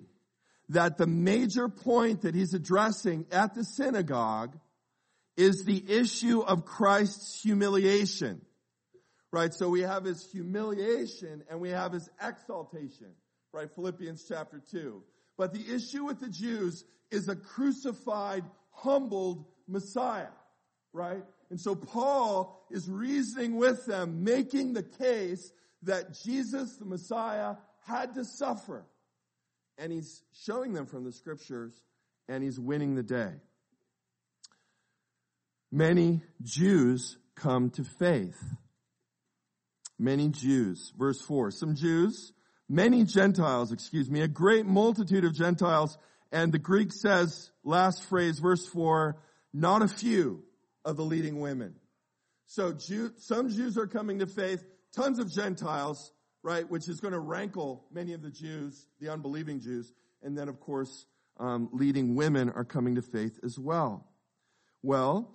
that 0.68 0.98
the 0.98 1.06
major 1.06 1.70
point 1.70 2.20
that 2.20 2.34
he's 2.34 2.52
addressing 2.52 3.24
at 3.32 3.54
the 3.54 3.64
synagogue 3.64 4.58
is 5.38 5.64
the 5.64 5.82
issue 5.88 6.40
of 6.40 6.66
Christ's 6.66 7.40
humiliation. 7.40 8.42
Right? 9.32 9.54
So 9.54 9.68
we 9.68 9.82
have 9.82 10.04
his 10.04 10.28
humiliation 10.32 11.44
and 11.48 11.60
we 11.60 11.70
have 11.70 11.92
his 11.92 12.10
exaltation. 12.20 13.14
Right? 13.52 13.70
Philippians 13.74 14.26
chapter 14.28 14.60
2. 14.70 15.02
But 15.38 15.54
the 15.54 15.74
issue 15.74 16.04
with 16.04 16.18
the 16.20 16.28
Jews 16.28 16.84
is 17.12 17.28
a 17.28 17.36
crucified, 17.36 18.44
humbled 18.70 19.46
Messiah, 19.68 20.34
right? 20.92 21.22
And 21.50 21.60
so 21.60 21.74
Paul 21.74 22.66
is 22.70 22.88
reasoning 22.88 23.56
with 23.56 23.86
them, 23.86 24.24
making 24.24 24.72
the 24.72 24.82
case 24.82 25.52
that 25.84 26.20
Jesus, 26.24 26.76
the 26.76 26.84
Messiah, 26.84 27.54
had 27.86 28.14
to 28.14 28.24
suffer. 28.24 28.84
And 29.78 29.92
he's 29.92 30.22
showing 30.44 30.72
them 30.72 30.86
from 30.86 31.04
the 31.04 31.12
scriptures, 31.12 31.72
and 32.28 32.42
he's 32.42 32.58
winning 32.58 32.96
the 32.96 33.02
day. 33.02 33.32
Many 35.70 36.22
Jews 36.42 37.18
come 37.34 37.70
to 37.70 37.84
faith. 37.84 38.38
Many 39.98 40.28
Jews. 40.28 40.92
Verse 40.96 41.20
4. 41.20 41.50
Some 41.50 41.74
Jews, 41.74 42.32
many 42.68 43.04
Gentiles, 43.04 43.72
excuse 43.72 44.10
me, 44.10 44.22
a 44.22 44.28
great 44.28 44.66
multitude 44.66 45.24
of 45.24 45.34
Gentiles 45.34 45.98
and 46.30 46.52
the 46.52 46.58
Greek 46.58 46.92
says, 46.92 47.50
last 47.64 48.04
phrase, 48.04 48.38
verse 48.38 48.66
4, 48.66 49.16
not 49.52 49.82
a 49.82 49.88
few 49.88 50.42
of 50.84 50.96
the 50.96 51.04
leading 51.04 51.40
women. 51.40 51.74
So 52.46 52.72
Jew, 52.72 53.12
some 53.18 53.50
Jews 53.50 53.78
are 53.78 53.86
coming 53.86 54.18
to 54.18 54.26
faith, 54.26 54.62
tons 54.94 55.18
of 55.18 55.32
Gentiles, 55.32 56.12
right, 56.42 56.68
which 56.68 56.88
is 56.88 57.00
going 57.00 57.12
to 57.12 57.18
rankle 57.18 57.84
many 57.92 58.12
of 58.12 58.22
the 58.22 58.30
Jews, 58.30 58.86
the 59.00 59.10
unbelieving 59.10 59.60
Jews. 59.60 59.92
And 60.22 60.36
then, 60.36 60.48
of 60.48 60.60
course, 60.60 61.06
um, 61.38 61.70
leading 61.72 62.14
women 62.14 62.50
are 62.50 62.64
coming 62.64 62.96
to 62.96 63.02
faith 63.02 63.38
as 63.42 63.58
well. 63.58 64.06
Well, 64.82 65.34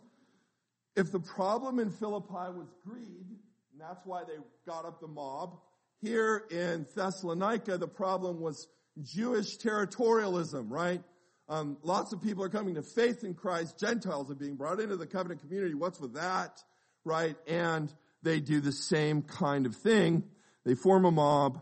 if 0.95 1.11
the 1.11 1.19
problem 1.19 1.79
in 1.79 1.89
Philippi 1.89 2.51
was 2.55 2.67
greed, 2.85 3.37
and 3.71 3.81
that's 3.81 4.05
why 4.05 4.23
they 4.23 4.35
got 4.65 4.85
up 4.85 4.99
the 4.99 5.07
mob, 5.07 5.59
here 6.01 6.43
in 6.51 6.85
Thessalonica, 6.95 7.77
the 7.77 7.87
problem 7.87 8.41
was 8.41 8.67
Jewish 9.01 9.57
territorialism, 9.57 10.65
right? 10.69 11.01
Um, 11.49 11.77
lots 11.81 12.13
of 12.13 12.21
people 12.21 12.43
are 12.43 12.49
coming 12.49 12.75
to 12.75 12.83
faith 12.83 13.23
in 13.23 13.33
Christ. 13.33 13.79
Gentiles 13.79 14.29
are 14.29 14.35
being 14.35 14.55
brought 14.55 14.79
into 14.79 14.95
the 14.95 15.07
covenant 15.07 15.41
community. 15.41 15.73
What's 15.73 15.99
with 15.99 16.13
that? 16.13 16.61
Right? 17.03 17.35
And 17.47 17.93
they 18.21 18.39
do 18.39 18.61
the 18.61 18.71
same 18.71 19.21
kind 19.23 19.65
of 19.65 19.75
thing. 19.75 20.23
They 20.65 20.75
form 20.75 21.05
a 21.05 21.11
mob. 21.11 21.61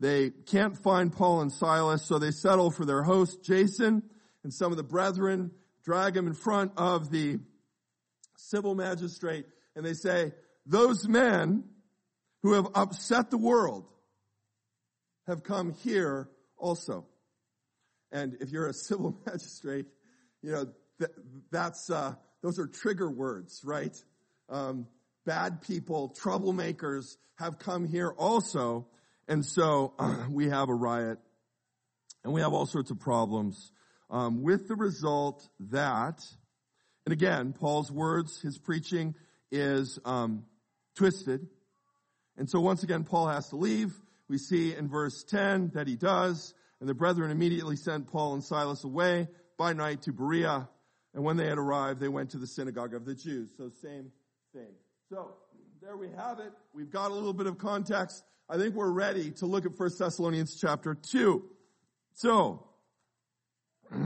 They 0.00 0.30
can't 0.30 0.76
find 0.76 1.12
Paul 1.12 1.42
and 1.42 1.52
Silas, 1.52 2.02
so 2.04 2.18
they 2.18 2.32
settle 2.32 2.70
for 2.70 2.84
their 2.84 3.02
host, 3.02 3.44
Jason, 3.44 4.02
and 4.42 4.52
some 4.52 4.72
of 4.72 4.76
the 4.76 4.82
brethren 4.82 5.52
drag 5.84 6.16
him 6.16 6.26
in 6.26 6.34
front 6.34 6.72
of 6.76 7.10
the 7.10 7.38
civil 8.50 8.74
magistrate, 8.74 9.46
and 9.76 9.84
they 9.84 9.94
say, 9.94 10.32
those 10.66 11.06
men 11.08 11.64
who 12.42 12.54
have 12.54 12.68
upset 12.74 13.30
the 13.30 13.38
world 13.38 13.86
have 15.26 15.42
come 15.42 15.72
here 15.72 16.28
also. 16.56 17.06
And 18.10 18.36
if 18.40 18.50
you're 18.50 18.68
a 18.68 18.74
civil 18.88 19.16
magistrate, 19.26 19.86
you 20.42 20.52
know, 20.52 20.66
that's, 21.50 21.90
uh, 21.90 22.14
those 22.42 22.58
are 22.58 22.66
trigger 22.66 23.10
words, 23.10 23.60
right? 23.64 23.96
Um, 24.48 24.86
bad 25.24 25.62
people, 25.62 26.14
troublemakers 26.20 27.16
have 27.36 27.58
come 27.58 27.86
here 27.86 28.10
also. 28.10 28.86
And 29.28 29.44
so 29.44 29.94
uh, 29.98 30.24
we 30.30 30.48
have 30.48 30.68
a 30.68 30.74
riot 30.74 31.18
and 32.24 32.32
we 32.32 32.40
have 32.40 32.52
all 32.52 32.66
sorts 32.66 32.90
of 32.90 33.00
problems 33.00 33.72
um, 34.10 34.42
with 34.42 34.68
the 34.68 34.76
result 34.76 35.48
that, 35.70 36.20
and 37.06 37.12
again, 37.12 37.52
Paul's 37.52 37.90
words, 37.90 38.40
his 38.40 38.58
preaching 38.58 39.14
is 39.50 39.98
um, 40.04 40.44
twisted. 40.96 41.46
And 42.36 42.48
so 42.48 42.60
once 42.60 42.82
again, 42.82 43.04
Paul 43.04 43.28
has 43.28 43.48
to 43.50 43.56
leave. 43.56 43.92
We 44.28 44.38
see 44.38 44.74
in 44.74 44.88
verse 44.88 45.24
10 45.24 45.72
that 45.74 45.86
he 45.86 45.96
does, 45.96 46.54
and 46.80 46.88
the 46.88 46.94
brethren 46.94 47.30
immediately 47.30 47.76
sent 47.76 48.08
Paul 48.08 48.34
and 48.34 48.44
Silas 48.44 48.84
away 48.84 49.28
by 49.58 49.72
night 49.72 50.02
to 50.02 50.12
Berea, 50.12 50.68
and 51.14 51.24
when 51.24 51.36
they 51.36 51.46
had 51.46 51.58
arrived, 51.58 52.00
they 52.00 52.08
went 52.08 52.30
to 52.30 52.38
the 52.38 52.46
synagogue 52.46 52.94
of 52.94 53.04
the 53.04 53.14
Jews. 53.14 53.50
So 53.56 53.70
same 53.82 54.10
thing. 54.54 54.72
So, 55.10 55.34
there 55.82 55.96
we 55.96 56.08
have 56.16 56.38
it. 56.38 56.52
We've 56.72 56.90
got 56.90 57.10
a 57.10 57.14
little 57.14 57.32
bit 57.32 57.46
of 57.46 57.58
context. 57.58 58.24
I 58.48 58.56
think 58.56 58.74
we're 58.74 58.90
ready 58.90 59.32
to 59.32 59.46
look 59.46 59.66
at 59.66 59.78
1 59.78 59.90
Thessalonians 59.98 60.56
chapter 60.58 60.94
2. 60.94 61.44
So, 62.14 62.66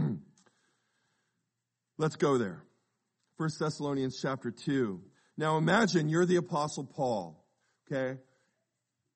let's 1.98 2.16
go 2.16 2.38
there. 2.38 2.65
1 3.36 3.50
Thessalonians 3.58 4.18
chapter 4.20 4.50
2. 4.50 5.00
Now 5.36 5.58
imagine 5.58 6.08
you're 6.08 6.24
the 6.24 6.36
apostle 6.36 6.84
Paul, 6.84 7.44
okay? 7.86 8.18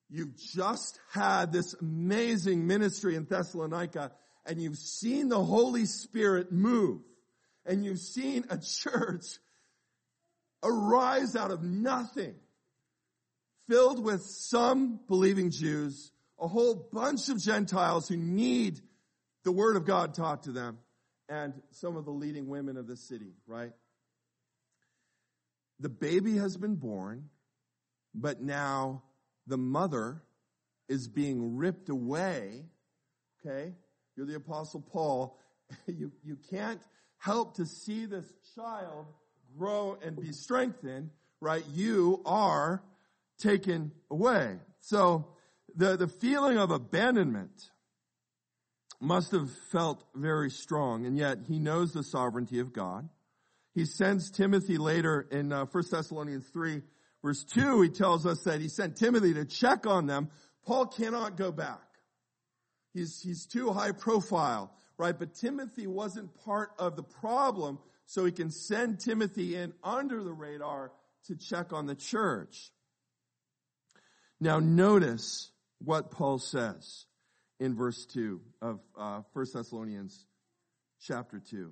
You've 0.09 0.37
just 0.37 0.99
had 1.11 1.51
this 1.51 1.73
amazing 1.81 2.67
ministry 2.67 3.15
in 3.15 3.25
Thessalonica 3.25 4.11
and 4.45 4.61
you've 4.61 4.77
seen 4.77 5.29
the 5.29 5.43
Holy 5.43 5.85
Spirit 5.85 6.51
move 6.51 7.01
and 7.65 7.83
you've 7.83 7.99
seen 7.99 8.45
a 8.49 8.57
church 8.57 9.25
arise 10.63 11.35
out 11.35 11.49
of 11.49 11.63
nothing 11.63 12.35
filled 13.67 14.03
with 14.03 14.21
some 14.21 14.99
believing 15.07 15.49
Jews, 15.49 16.11
a 16.39 16.47
whole 16.47 16.89
bunch 16.91 17.29
of 17.29 17.41
Gentiles 17.41 18.07
who 18.07 18.17
need 18.17 18.81
the 19.43 19.51
word 19.51 19.77
of 19.77 19.85
God 19.85 20.13
taught 20.13 20.43
to 20.43 20.51
them 20.51 20.77
and 21.29 21.53
some 21.71 21.95
of 21.95 22.05
the 22.05 22.11
leading 22.11 22.47
women 22.49 22.77
of 22.77 22.85
the 22.85 22.97
city, 22.97 23.33
right? 23.47 23.71
The 25.81 25.89
baby 25.89 26.37
has 26.37 26.55
been 26.57 26.75
born, 26.75 27.29
but 28.13 28.39
now 28.41 29.01
the 29.47 29.57
mother 29.57 30.21
is 30.87 31.07
being 31.07 31.57
ripped 31.57 31.89
away, 31.89 32.65
okay? 33.39 33.73
You're 34.15 34.27
the 34.27 34.35
apostle 34.35 34.81
Paul. 34.81 35.39
you, 35.87 36.11
you 36.23 36.37
can't 36.51 36.81
help 37.17 37.55
to 37.55 37.65
see 37.65 38.05
this 38.05 38.31
child 38.55 39.07
grow 39.57 39.97
and 40.03 40.21
be 40.21 40.31
strengthened, 40.31 41.09
right? 41.39 41.63
You 41.73 42.21
are 42.27 42.83
taken 43.39 43.91
away. 44.11 44.57
So 44.81 45.29
the, 45.75 45.97
the 45.97 46.07
feeling 46.07 46.57
of 46.57 46.69
abandonment 46.69 47.71
must 48.99 49.31
have 49.31 49.49
felt 49.71 50.03
very 50.13 50.51
strong, 50.51 51.07
and 51.07 51.17
yet 51.17 51.39
he 51.47 51.57
knows 51.57 51.91
the 51.91 52.03
sovereignty 52.03 52.59
of 52.59 52.71
God. 52.71 53.09
He 53.73 53.85
sends 53.85 54.31
Timothy 54.31 54.77
later 54.77 55.25
in 55.31 55.51
uh, 55.51 55.65
1 55.65 55.83
Thessalonians 55.89 56.47
3 56.47 56.81
verse 57.21 57.43
2, 57.43 57.81
he 57.81 57.89
tells 57.89 58.25
us 58.25 58.43
that 58.43 58.61
he 58.61 58.67
sent 58.67 58.97
Timothy 58.97 59.33
to 59.35 59.45
check 59.45 59.85
on 59.85 60.07
them. 60.07 60.29
Paul 60.65 60.87
cannot 60.87 61.37
go 61.37 61.51
back. 61.51 61.79
He's, 62.93 63.21
he's 63.21 63.45
too 63.45 63.71
high 63.71 63.93
profile, 63.93 64.71
right? 64.97 65.17
But 65.17 65.35
Timothy 65.35 65.87
wasn't 65.87 66.33
part 66.45 66.71
of 66.77 66.95
the 66.95 67.03
problem, 67.03 67.79
so 68.05 68.25
he 68.25 68.31
can 68.31 68.51
send 68.51 68.99
Timothy 68.99 69.55
in 69.55 69.73
under 69.83 70.23
the 70.23 70.33
radar 70.33 70.91
to 71.27 71.35
check 71.35 71.71
on 71.71 71.85
the 71.85 71.95
church. 71.95 72.71
Now 74.39 74.59
notice 74.59 75.51
what 75.79 76.11
Paul 76.11 76.39
says 76.39 77.05
in 77.59 77.75
verse 77.75 78.05
2 78.07 78.41
of 78.61 78.79
uh, 78.97 79.21
1 79.33 79.45
Thessalonians 79.53 80.25
chapter 80.99 81.39
2. 81.39 81.71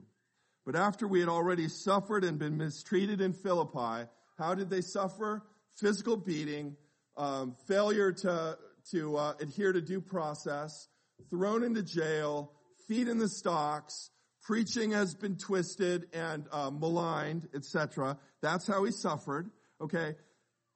But 0.71 0.79
after 0.79 1.07
we 1.07 1.19
had 1.19 1.29
already 1.29 1.67
suffered 1.67 2.23
and 2.23 2.38
been 2.38 2.55
mistreated 2.55 3.21
in 3.21 3.33
Philippi, 3.33 4.07
how 4.38 4.53
did 4.53 4.69
they 4.69 4.81
suffer? 4.81 5.43
Physical 5.77 6.15
beating, 6.15 6.75
um, 7.17 7.55
failure 7.67 8.11
to, 8.11 8.55
to 8.91 9.17
uh, 9.17 9.33
adhere 9.39 9.73
to 9.73 9.81
due 9.81 9.99
process, 9.99 10.88
thrown 11.31 11.63
into 11.63 11.81
jail, 11.81 12.51
feet 12.88 13.07
in 13.07 13.17
the 13.17 13.27
stocks, 13.27 14.11
preaching 14.43 14.91
has 14.91 15.15
been 15.15 15.38
twisted 15.38 16.05
and 16.13 16.45
uh, 16.51 16.69
maligned, 16.69 17.47
etc. 17.55 18.19
That's 18.43 18.67
how 18.67 18.83
he 18.83 18.91
suffered. 18.91 19.49
Okay, 19.81 20.13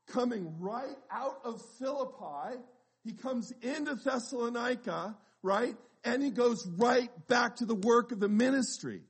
coming 0.07 0.55
right 0.57 0.97
out 1.11 1.37
of 1.45 1.61
Philippi, 1.77 2.57
he 3.03 3.13
comes 3.13 3.53
into 3.61 3.93
Thessalonica, 3.93 5.15
right, 5.43 5.75
and 6.03 6.23
he 6.23 6.31
goes 6.31 6.65
right 6.65 7.11
back 7.27 7.57
to 7.57 7.65
the 7.67 7.75
work 7.75 8.11
of 8.11 8.19
the 8.19 8.27
ministry. 8.27 9.03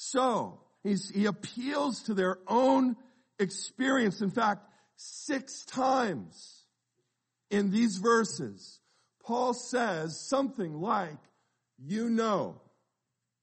So 0.00 0.60
he's, 0.84 1.10
he 1.10 1.26
appeals 1.26 2.04
to 2.04 2.14
their 2.14 2.38
own 2.46 2.96
experience. 3.40 4.20
In 4.22 4.30
fact, 4.30 4.64
six 4.96 5.64
times 5.64 6.64
in 7.50 7.72
these 7.72 7.96
verses, 7.96 8.78
Paul 9.24 9.54
says 9.54 10.20
something 10.20 10.80
like, 10.80 11.18
you 11.84 12.08
know, 12.08 12.60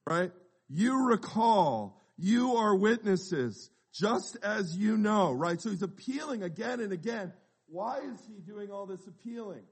right? 0.08 0.32
You 0.70 1.06
recall, 1.06 2.02
you 2.16 2.56
are 2.56 2.74
witnesses, 2.74 3.70
just 3.92 4.38
as 4.42 4.74
you 4.74 4.96
know, 4.96 5.32
right? 5.32 5.60
So 5.60 5.68
he's 5.68 5.82
appealing 5.82 6.42
again 6.42 6.80
and 6.80 6.92
again. 6.92 7.34
Why 7.66 7.98
is 7.98 8.18
he 8.26 8.40
doing 8.40 8.70
all 8.70 8.86
this 8.86 9.06
appealing? 9.06 9.62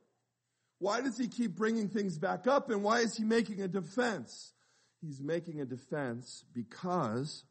Why 0.80 1.00
does 1.00 1.16
he 1.16 1.28
keep 1.28 1.56
bringing 1.56 1.88
things 1.88 2.18
back 2.18 2.46
up 2.46 2.68
and 2.68 2.82
why 2.82 3.00
is 3.00 3.16
he 3.16 3.24
making 3.24 3.62
a 3.62 3.68
defense? 3.68 4.53
He's 5.04 5.20
making 5.20 5.60
a 5.60 5.66
defense 5.66 6.44
because, 6.54 7.44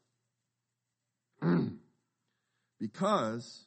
because 2.80 3.66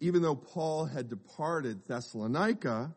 even 0.00 0.22
though 0.22 0.34
Paul 0.34 0.86
had 0.86 1.08
departed 1.08 1.86
Thessalonica, 1.86 2.94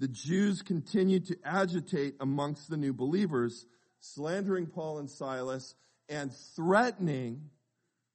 the 0.00 0.08
Jews 0.08 0.62
continued 0.62 1.26
to 1.26 1.36
agitate 1.44 2.16
amongst 2.18 2.68
the 2.68 2.76
new 2.76 2.92
believers, 2.92 3.66
slandering 4.00 4.66
Paul 4.66 4.98
and 4.98 5.08
Silas 5.08 5.76
and 6.08 6.32
threatening 6.56 7.50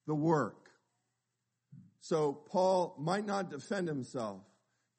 the 0.05 0.15
work. 0.15 0.69
So 2.01 2.33
Paul 2.33 2.95
might 2.99 3.25
not 3.25 3.49
defend 3.49 3.87
himself 3.87 4.41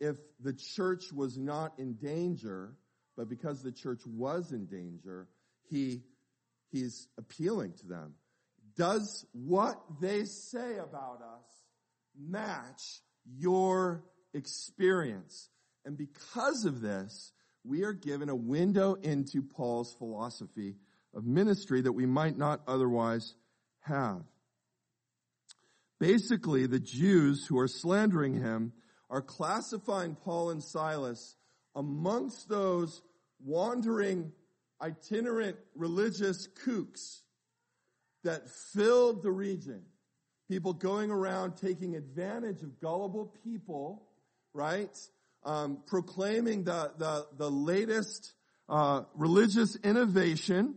if 0.01 0.17
the 0.41 0.55
church 0.55 1.13
was 1.13 1.37
not 1.37 1.79
in 1.79 1.95
danger, 1.95 2.77
but 3.19 3.29
because 3.29 3.63
the 3.63 3.73
church 3.73 4.01
was 4.07 4.53
in 4.53 4.65
danger, 4.65 5.29
he, 5.71 6.03
he's 6.71 7.09
appealing 7.17 7.75
to 7.75 7.87
them. 7.87 8.15
Does 8.77 9.27
what 9.33 9.81
they 10.01 10.25
say 10.25 10.79
about 10.79 11.21
us 11.23 11.47
match 12.19 13.03
your 13.25 14.05
experience? 14.35 15.49
And 15.85 15.97
because 15.97 16.65
of 16.65 16.81
this, 16.81 17.33
we 17.65 17.85
are 17.85 17.93
given 17.93 18.29
a 18.29 18.35
window 18.35 18.95
into 18.95 19.43
Paul's 19.43 19.95
philosophy 19.95 20.77
of 21.15 21.25
ministry 21.27 21.83
that 21.83 21.93
we 21.93 22.07
might 22.07 22.39
not 22.39 22.63
otherwise 22.67 23.35
have. 23.81 24.23
Basically, 25.99 26.67
the 26.67 26.81
Jews 26.81 27.47
who 27.47 27.59
are 27.59 27.69
slandering 27.69 28.35
him 28.35 28.73
are 29.11 29.21
classifying 29.21 30.15
Paul 30.15 30.51
and 30.51 30.63
Silas 30.63 31.37
amongst 31.75 32.49
those 32.49 33.03
wandering, 33.45 34.33
itinerant 34.83 35.57
religious 35.75 36.49
kooks 36.65 37.23
that 38.25 38.49
filled 38.49 39.23
the 39.23 39.31
region. 39.31 39.83
People 40.49 40.73
going 40.73 41.11
around 41.11 41.57
taking 41.57 41.95
advantage 41.95 42.63
of 42.63 42.81
gullible 42.81 43.33
people, 43.45 44.03
right? 44.53 44.95
um, 45.45 45.79
proclaiming 45.87 46.65
the, 46.65 46.93
the, 46.99 47.27
the 47.37 47.51
latest 47.51 48.33
uh, 48.69 49.03
religious 49.15 49.77
innovation, 49.77 50.75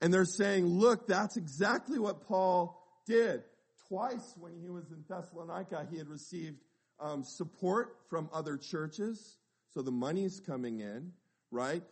and 0.00 0.12
they're 0.12 0.24
saying, 0.24 0.66
look, 0.66 1.06
that's 1.06 1.36
exactly 1.36 1.98
what 1.98 2.26
Paul 2.26 2.80
did. 3.06 3.42
Twice 3.88 4.34
when 4.38 4.52
he 4.60 4.68
was 4.70 4.90
in 4.90 5.04
Thessalonica, 5.08 5.86
he 5.90 5.98
had 5.98 6.08
received 6.08 6.62
um, 7.00 7.24
support 7.24 7.96
from 8.08 8.28
other 8.32 8.56
churches, 8.56 9.36
so 9.70 9.82
the 9.82 9.90
money's 9.90 10.40
coming 10.40 10.80
in, 10.80 11.12
right? 11.50 11.82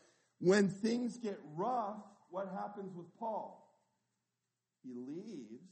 When 0.40 0.68
things 0.68 1.16
get 1.18 1.38
rough, 1.54 1.96
what 2.30 2.48
happens 2.54 2.94
with 2.94 3.06
Paul? 3.18 3.62
He 4.84 4.92
leaves, 4.94 5.64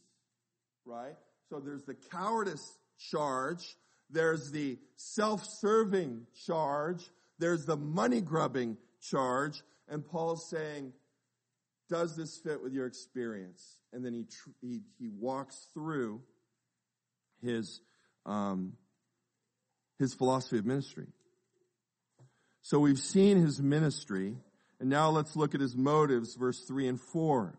right? 0.85 1.17
So 1.51 1.61
there's 1.61 1.85
the 1.85 1.95
cowardice 1.95 2.79
charge 3.11 3.77
there's 4.11 4.51
the 4.51 4.79
self-serving 4.97 6.27
charge. 6.47 7.05
There's 7.39 7.67
the 7.67 7.77
money 7.77 8.21
grubbing 8.21 8.77
charge. 9.01 9.63
And 9.89 10.07
Paul's 10.07 10.49
saying, 10.49 10.93
does 11.91 12.17
this 12.17 12.39
fit 12.39 12.63
with 12.63 12.73
your 12.73 12.87
experience? 12.87 13.79
And 13.93 14.05
then 14.05 14.13
he, 14.13 14.27
he, 14.61 14.81
he 14.99 15.09
walks 15.09 15.67
through 15.75 16.23
his, 17.43 17.81
um, 18.25 18.75
his 19.99 20.15
philosophy 20.15 20.59
of 20.59 20.67
ministry. 20.67 21.09
So 22.63 22.79
we've 22.79 22.99
seen 22.99 23.39
his 23.41 23.61
ministry, 23.61 24.37
and 24.85 24.91
now 24.91 25.09
let's 25.09 25.35
look 25.35 25.55
at 25.55 25.63
his 25.63 25.75
motives, 25.75 26.35
verse 26.35 26.61
3 26.61 26.89
and 26.89 27.01
4. 27.01 27.59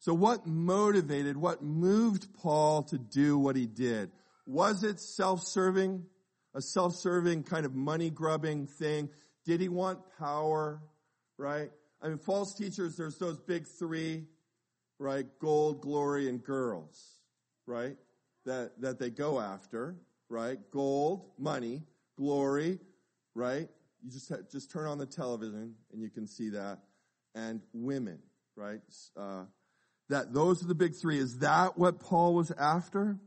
So 0.00 0.12
what 0.12 0.46
motivated, 0.46 1.38
what 1.38 1.62
moved 1.62 2.34
Paul 2.34 2.82
to 2.82 2.98
do 2.98 3.38
what 3.38 3.56
he 3.56 3.64
did? 3.64 4.10
Was 4.44 4.84
it 4.84 5.00
self-serving? 5.00 6.04
A 6.52 6.60
self-serving 6.60 7.44
kind 7.44 7.64
of 7.64 7.74
money 7.74 8.10
grubbing 8.10 8.66
thing? 8.66 9.08
Did 9.46 9.62
he 9.62 9.70
want 9.70 10.00
power? 10.18 10.82
Right? 11.38 11.70
I 12.02 12.08
mean, 12.08 12.18
false 12.18 12.54
teachers, 12.54 12.94
there's 12.98 13.16
those 13.16 13.38
big 13.38 13.66
three, 13.66 14.26
right? 14.98 15.24
Gold, 15.38 15.80
glory, 15.80 16.28
and 16.28 16.44
girls, 16.44 17.02
right? 17.66 17.96
That, 18.44 18.72
that 18.82 18.98
they 18.98 19.08
go 19.08 19.40
after, 19.40 19.96
right? 20.28 20.58
Gold, 20.70 21.24
money, 21.38 21.84
glory, 22.18 22.80
right? 23.34 23.70
You 24.04 24.10
just, 24.10 24.30
just 24.52 24.70
turn 24.70 24.86
on 24.86 24.98
the 24.98 25.06
television 25.06 25.74
and 25.92 26.02
you 26.02 26.10
can 26.10 26.26
see 26.26 26.50
that. 26.50 26.78
And 27.34 27.62
women, 27.72 28.18
right? 28.54 28.80
Uh, 29.16 29.44
that, 30.10 30.32
those 30.32 30.62
are 30.62 30.68
the 30.68 30.74
big 30.74 30.94
three. 30.94 31.18
Is 31.18 31.38
that 31.38 31.78
what 31.78 32.00
Paul 32.00 32.34
was 32.34 32.52
after? 32.52 33.18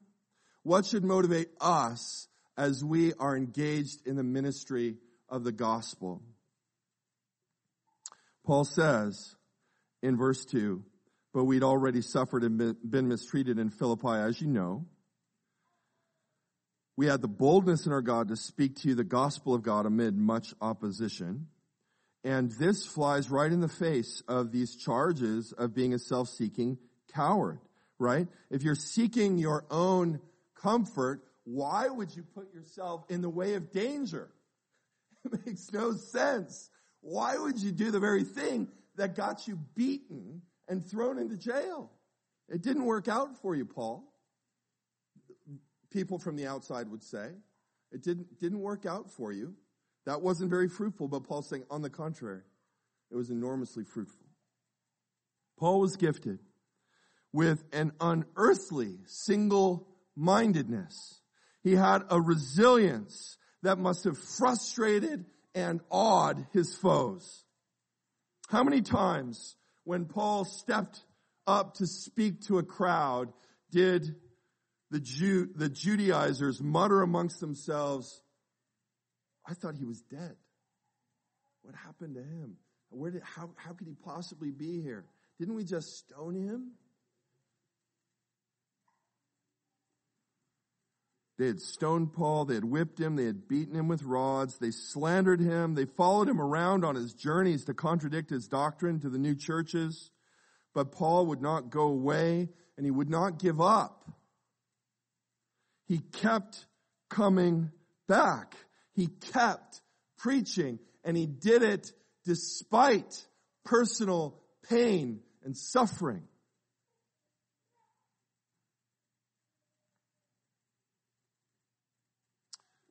What 0.64 0.86
should 0.86 1.04
motivate 1.04 1.50
us 1.60 2.28
as 2.58 2.84
we 2.84 3.14
are 3.14 3.36
engaged 3.36 4.06
in 4.06 4.16
the 4.16 4.24
ministry 4.24 4.98
of 5.30 5.44
the 5.44 5.52
gospel? 5.52 6.22
Paul 8.46 8.64
says 8.64 9.36
in 10.02 10.16
verse 10.16 10.46
2, 10.46 10.84
but 11.34 11.46
we'd 11.46 11.64
already 11.64 12.02
suffered 12.02 12.44
and 12.44 12.76
been 12.90 13.08
mistreated 13.08 13.60
in 13.60 13.70
Philippi, 13.70 14.08
as 14.10 14.40
you 14.40 14.48
know. 14.48 14.86
We 16.98 17.06
had 17.06 17.22
the 17.22 17.28
boldness 17.28 17.86
in 17.86 17.92
our 17.92 18.02
God 18.02 18.30
to 18.30 18.36
speak 18.36 18.78
to 18.78 18.90
you 18.90 18.96
the 18.96 19.04
gospel 19.04 19.54
of 19.54 19.62
God 19.62 19.86
amid 19.86 20.18
much 20.18 20.56
opposition. 20.60 21.48
And 22.24 22.52
this 22.54 22.86
flies 22.86 23.30
right 23.30 23.52
in 23.52 23.62
the 23.62 23.68
face 23.70 24.24
of 24.28 24.52
these 24.52 24.76
charges 24.76 25.54
of 25.54 25.76
being 25.76 25.94
a 25.94 26.00
self-seeking 26.00 26.80
coward, 27.14 27.60
right? 28.00 28.28
If 28.50 28.64
you're 28.64 28.74
seeking 28.74 29.38
your 29.38 29.64
own 29.70 30.20
comfort, 30.56 31.24
why 31.44 31.88
would 31.88 32.16
you 32.16 32.24
put 32.24 32.52
yourself 32.52 33.06
in 33.10 33.22
the 33.22 33.30
way 33.30 33.54
of 33.54 33.72
danger? 33.72 34.30
It 35.26 35.46
makes 35.46 35.74
no 35.74 35.94
sense. 35.94 36.70
Why 37.02 37.38
would 37.38 37.60
you 37.60 37.72
do 37.72 37.92
the 37.92 38.00
very 38.00 38.24
thing 38.24 38.70
that 38.96 39.16
got 39.16 39.46
you 39.46 39.60
beaten 39.76 40.42
and 40.70 40.86
thrown 40.86 41.20
into 41.20 41.36
jail? 41.36 41.92
It 42.48 42.62
didn't 42.62 42.86
work 42.86 43.10
out 43.10 43.42
for 43.42 43.54
you, 43.54 43.66
Paul. 43.66 44.06
People 45.92 46.20
from 46.20 46.36
the 46.36 46.48
outside 46.48 46.90
would 46.90 47.04
say. 47.04 47.30
It 47.92 48.04
didn't, 48.04 48.40
didn't 48.40 48.60
work 48.60 48.86
out 48.86 49.10
for 49.10 49.32
you. 49.32 49.56
That 50.06 50.22
wasn't 50.22 50.50
very 50.50 50.70
fruitful, 50.70 51.08
but 51.08 51.24
Paul's 51.24 51.50
saying, 51.50 51.64
on 51.70 51.82
the 51.82 51.90
contrary, 51.90 52.42
It 53.12 53.16
was 53.16 53.30
enormously 53.30 53.84
fruitful. 53.84 54.26
Paul 55.58 55.80
was 55.80 55.96
gifted 55.96 56.40
with 57.34 57.64
an 57.74 57.92
unearthly 58.00 59.00
single 59.06 59.88
mindedness. 60.16 61.22
He 61.64 61.76
had 61.76 62.04
a 62.10 62.22
resilience 62.22 63.38
that 63.64 63.78
must 63.78 64.04
have 64.04 64.18
frustrated 64.18 65.26
and 65.56 65.82
awed 65.90 66.48
his 66.54 66.76
foes. 66.76 67.44
How 68.50 68.64
many 68.64 68.82
times 68.82 69.56
when 69.84 70.06
Paul 70.06 70.46
stepped 70.46 71.04
up 71.46 71.76
to 71.76 71.88
speak 71.88 72.42
to 72.48 72.60
a 72.60 72.64
crowd 72.64 73.34
did 73.72 74.16
the 74.92 75.00
Jew, 75.00 75.50
the 75.54 75.70
Judaizers 75.70 76.62
mutter 76.62 77.02
amongst 77.02 77.40
themselves, 77.40 78.22
I 79.46 79.54
thought 79.54 79.76
he 79.76 79.86
was 79.86 80.02
dead. 80.02 80.36
What 81.62 81.76
happened 81.76 82.16
to 82.16 82.22
him? 82.22 82.58
Where 82.90 83.12
did, 83.12 83.24
how, 83.24 83.50
how 83.56 83.74
could 83.74 83.88
he 83.88 83.96
possibly 83.96 84.52
be 84.52 84.82
here? 84.82 85.06
Didn't 85.40 85.56
we 85.56 85.66
just 85.66 85.98
stone 85.98 86.36
him? 86.36 86.72
They 91.38 91.46
had 91.46 91.62
stoned 91.62 92.14
Paul, 92.14 92.46
they 92.46 92.56
had 92.56 92.66
whipped 92.66 93.00
him, 93.00 93.16
they 93.16 93.26
had 93.26 93.48
beaten 93.48 93.76
him 93.76 93.88
with 93.88 94.02
rods, 94.02 94.58
they 94.58 94.72
slandered 94.72 95.40
him, 95.40 95.76
they 95.76 95.86
followed 95.86 96.28
him 96.28 96.42
around 96.42 96.84
on 96.84 96.96
his 96.96 97.14
journeys 97.14 97.66
to 97.66 97.76
contradict 97.76 98.32
his 98.32 98.48
doctrine 98.48 99.00
to 99.02 99.10
the 99.10 99.20
new 99.20 99.36
churches. 99.36 100.10
But 100.74 100.92
Paul 100.92 101.28
would 101.28 101.42
not 101.42 101.70
go 101.70 101.84
away 101.84 102.50
and 102.76 102.86
he 102.86 102.92
would 102.92 103.10
not 103.10 103.38
give 103.38 103.62
up. 103.62 104.10
He 105.88 106.00
kept 106.00 106.66
coming 107.10 107.72
back. 108.08 108.56
He 108.94 109.08
kept 109.08 109.82
preaching 110.18 110.80
and 111.04 111.16
he 111.16 111.26
did 111.26 111.64
it 111.64 111.92
despite 112.26 113.26
personal 113.64 114.40
pain 114.70 115.22
and 115.44 115.56
suffering. 115.56 116.24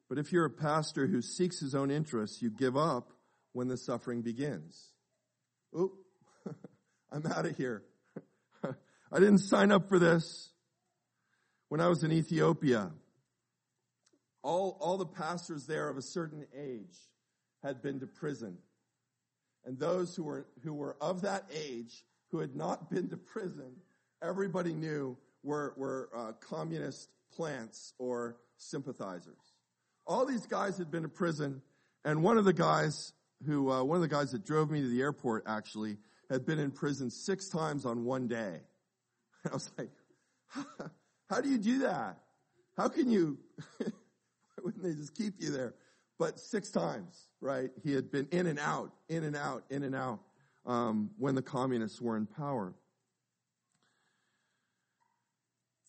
But 0.09 0.19
if 0.19 0.33
you're 0.33 0.45
a 0.45 0.51
pastor 0.51 1.07
who 1.07 1.21
seeks 1.21 1.59
his 1.61 1.75
own 1.75 1.91
interests, 1.91 2.41
you 2.41 2.51
give 2.51 2.77
up 2.77 3.13
when 3.53 3.69
the 3.69 3.77
suffering 3.77 4.23
begins. 4.23 4.93
Oop, 5.79 5.93
I'm 7.13 7.27
out 7.27 7.45
of 7.45 7.57
here. 7.57 7.83
I 8.65 9.19
didn't 9.19 9.39
sign 9.39 9.73
up 9.73 9.89
for 9.89 9.99
this. 9.99 10.51
When 11.69 11.81
I 11.81 11.89
was 11.89 12.05
in 12.05 12.13
Ethiopia, 12.13 12.91
all, 14.43 14.79
all 14.81 14.97
the 14.97 15.07
pastors 15.07 15.67
there 15.67 15.89
of 15.89 15.97
a 15.97 16.03
certain 16.03 16.47
age 16.57 16.97
had 17.63 17.83
been 17.83 17.99
to 18.01 18.07
prison. 18.07 18.59
And 19.65 19.79
those 19.79 20.15
who 20.15 20.23
were, 20.23 20.47
who 20.63 20.73
were 20.73 20.97
of 21.01 21.23
that 21.23 21.45
age, 21.53 22.05
who 22.31 22.39
had 22.39 22.55
not 22.55 22.89
been 22.89 23.09
to 23.09 23.17
prison, 23.17 23.73
everybody 24.23 24.73
knew 24.73 25.17
were, 25.43 25.75
were 25.77 26.09
uh, 26.17 26.33
communist 26.49 27.09
plants 27.33 27.93
or 27.99 28.37
sympathizers. 28.57 29.55
All 30.07 30.25
these 30.25 30.47
guys 30.47 30.79
had 30.79 30.91
been 30.91 31.03
to 31.03 31.09
prison, 31.09 31.63
and 32.05 32.23
one 32.23 32.39
of 32.39 32.45
the 32.45 32.53
guys 32.53 33.13
who, 33.45 33.71
uh, 33.71 33.83
one 33.83 33.97
of 33.97 34.03
the 34.03 34.09
guys 34.09 34.31
that 34.31 34.45
drove 34.45 34.71
me 34.71 34.81
to 34.83 34.89
the 34.89 35.01
airport 35.01 35.45
actually, 35.47 35.99
had 36.31 36.47
been 36.47 36.59
in 36.59 36.71
prison 36.71 37.11
six 37.11 37.49
times 37.49 37.85
on 37.85 38.05
one 38.05 38.29
day. 38.29 38.61
I 39.51 39.53
was 39.53 39.71
like, 39.77 39.91
how 41.29 41.41
do 41.41 41.49
you 41.49 41.59
do 41.59 41.79
that? 41.81 42.19
How 42.77 42.89
can 42.89 43.11
you, 43.11 43.39
wouldn't 44.63 44.83
they 44.83 44.95
just 44.95 45.15
keep 45.15 45.35
you 45.39 45.51
there? 45.51 45.75
But 46.19 46.39
six 46.39 46.71
times, 46.71 47.29
right? 47.41 47.71
He 47.83 47.93
had 47.93 48.11
been 48.11 48.29
in 48.31 48.47
and 48.47 48.59
out, 48.59 48.93
in 49.09 49.25
and 49.25 49.37
out, 49.37 49.65
in 49.71 49.83
and 49.83 49.95
out, 49.95 50.21
um, 50.65 51.11
when 51.19 51.35
the 51.35 51.43
communists 51.43 52.01
were 52.01 52.17
in 52.17 52.27
power. 52.27 52.75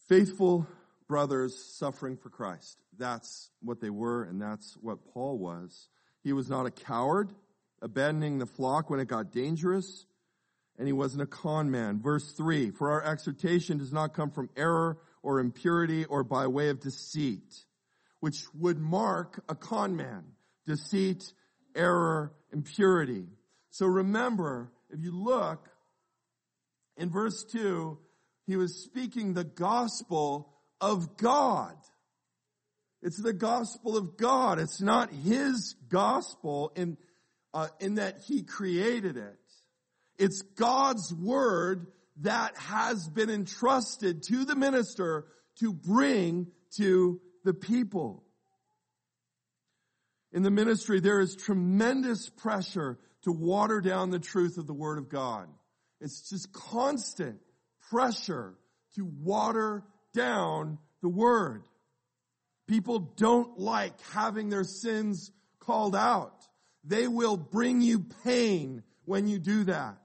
Faithful 0.07 0.67
brothers 1.07 1.55
suffering 1.57 2.17
for 2.17 2.29
Christ. 2.29 2.77
That's 2.97 3.49
what 3.61 3.79
they 3.79 3.89
were, 3.89 4.23
and 4.23 4.41
that's 4.41 4.77
what 4.81 5.13
Paul 5.13 5.37
was. 5.37 5.87
He 6.23 6.33
was 6.33 6.49
not 6.49 6.65
a 6.65 6.71
coward, 6.71 7.31
abandoning 7.81 8.39
the 8.39 8.45
flock 8.45 8.89
when 8.89 8.99
it 8.99 9.07
got 9.07 9.31
dangerous, 9.31 10.05
and 10.77 10.87
he 10.87 10.93
wasn't 10.93 11.23
a 11.23 11.27
con 11.27 11.71
man. 11.71 12.01
Verse 12.01 12.31
3 12.33 12.71
For 12.71 12.91
our 12.91 13.03
exhortation 13.03 13.77
does 13.77 13.93
not 13.93 14.13
come 14.13 14.31
from 14.31 14.49
error 14.55 14.97
or 15.27 15.41
impurity 15.41 16.05
or 16.05 16.23
by 16.23 16.47
way 16.47 16.69
of 16.69 16.79
deceit, 16.79 17.65
which 18.21 18.45
would 18.53 18.79
mark 18.79 19.43
a 19.49 19.55
con 19.55 19.93
man. 19.93 20.23
Deceit, 20.65 21.33
error, 21.75 22.31
impurity. 22.53 23.25
So 23.69 23.87
remember, 23.87 24.71
if 24.89 25.01
you 25.01 25.11
look 25.11 25.67
in 26.95 27.09
verse 27.09 27.43
2, 27.43 27.97
he 28.45 28.55
was 28.55 28.81
speaking 28.85 29.33
the 29.33 29.43
gospel 29.43 30.53
of 30.79 31.17
God. 31.17 31.75
It's 33.01 33.21
the 33.21 33.33
gospel 33.33 33.97
of 33.97 34.15
God. 34.15 34.59
It's 34.59 34.79
not 34.79 35.11
his 35.11 35.75
gospel 35.89 36.71
in, 36.73 36.97
uh, 37.53 37.67
in 37.81 37.95
that 37.95 38.21
he 38.25 38.43
created 38.43 39.17
it. 39.17 39.39
It's 40.17 40.41
God's 40.41 41.13
word 41.13 41.87
that 42.21 42.57
has 42.57 43.07
been 43.07 43.29
entrusted 43.29 44.23
to 44.23 44.45
the 44.45 44.55
minister 44.55 45.25
to 45.59 45.73
bring 45.73 46.47
to 46.77 47.21
the 47.43 47.53
people. 47.53 48.23
In 50.31 50.43
the 50.43 50.51
ministry, 50.51 50.99
there 50.99 51.19
is 51.19 51.35
tremendous 51.35 52.29
pressure 52.29 52.99
to 53.23 53.31
water 53.31 53.81
down 53.81 54.09
the 54.09 54.19
truth 54.19 54.57
of 54.57 54.67
the 54.67 54.73
Word 54.73 54.97
of 54.97 55.09
God. 55.09 55.47
It's 56.01 56.29
just 56.29 56.51
constant 56.51 57.39
pressure 57.89 58.55
to 58.95 59.05
water 59.05 59.83
down 60.13 60.79
the 61.01 61.09
Word. 61.09 61.63
People 62.67 62.99
don't 62.99 63.57
like 63.57 63.99
having 64.11 64.49
their 64.49 64.63
sins 64.63 65.31
called 65.59 65.95
out. 65.95 66.33
They 66.83 67.07
will 67.07 67.37
bring 67.37 67.81
you 67.81 68.05
pain 68.23 68.83
when 69.05 69.27
you 69.27 69.39
do 69.39 69.63
that 69.65 69.97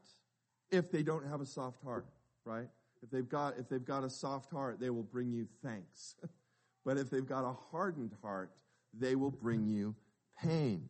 if 0.73 0.91
they 0.91 1.03
don't 1.03 1.29
have 1.29 1.41
a 1.41 1.47
soft 1.47 1.83
heart, 1.85 2.07
right? 2.45 2.69
If 3.03 3.11
they've 3.11 3.29
got, 3.29 3.59
if 3.59 3.69
they've 3.69 3.85
got 3.85 4.03
a 4.03 4.11
soft 4.11 4.51
heart, 4.51 4.81
they 4.81 4.91
will 4.91 5.03
bring 5.03 5.31
you 5.31 5.47
thanks. 5.63 6.17
but 6.85 6.97
if 6.97 7.11
they've 7.11 7.27
got 7.27 7.45
a 7.45 7.55
hardened 7.71 8.13
heart, 8.23 8.51
they 8.99 9.15
will 9.15 9.31
bring 9.31 9.67
you 9.67 9.95
pain. 10.43 10.89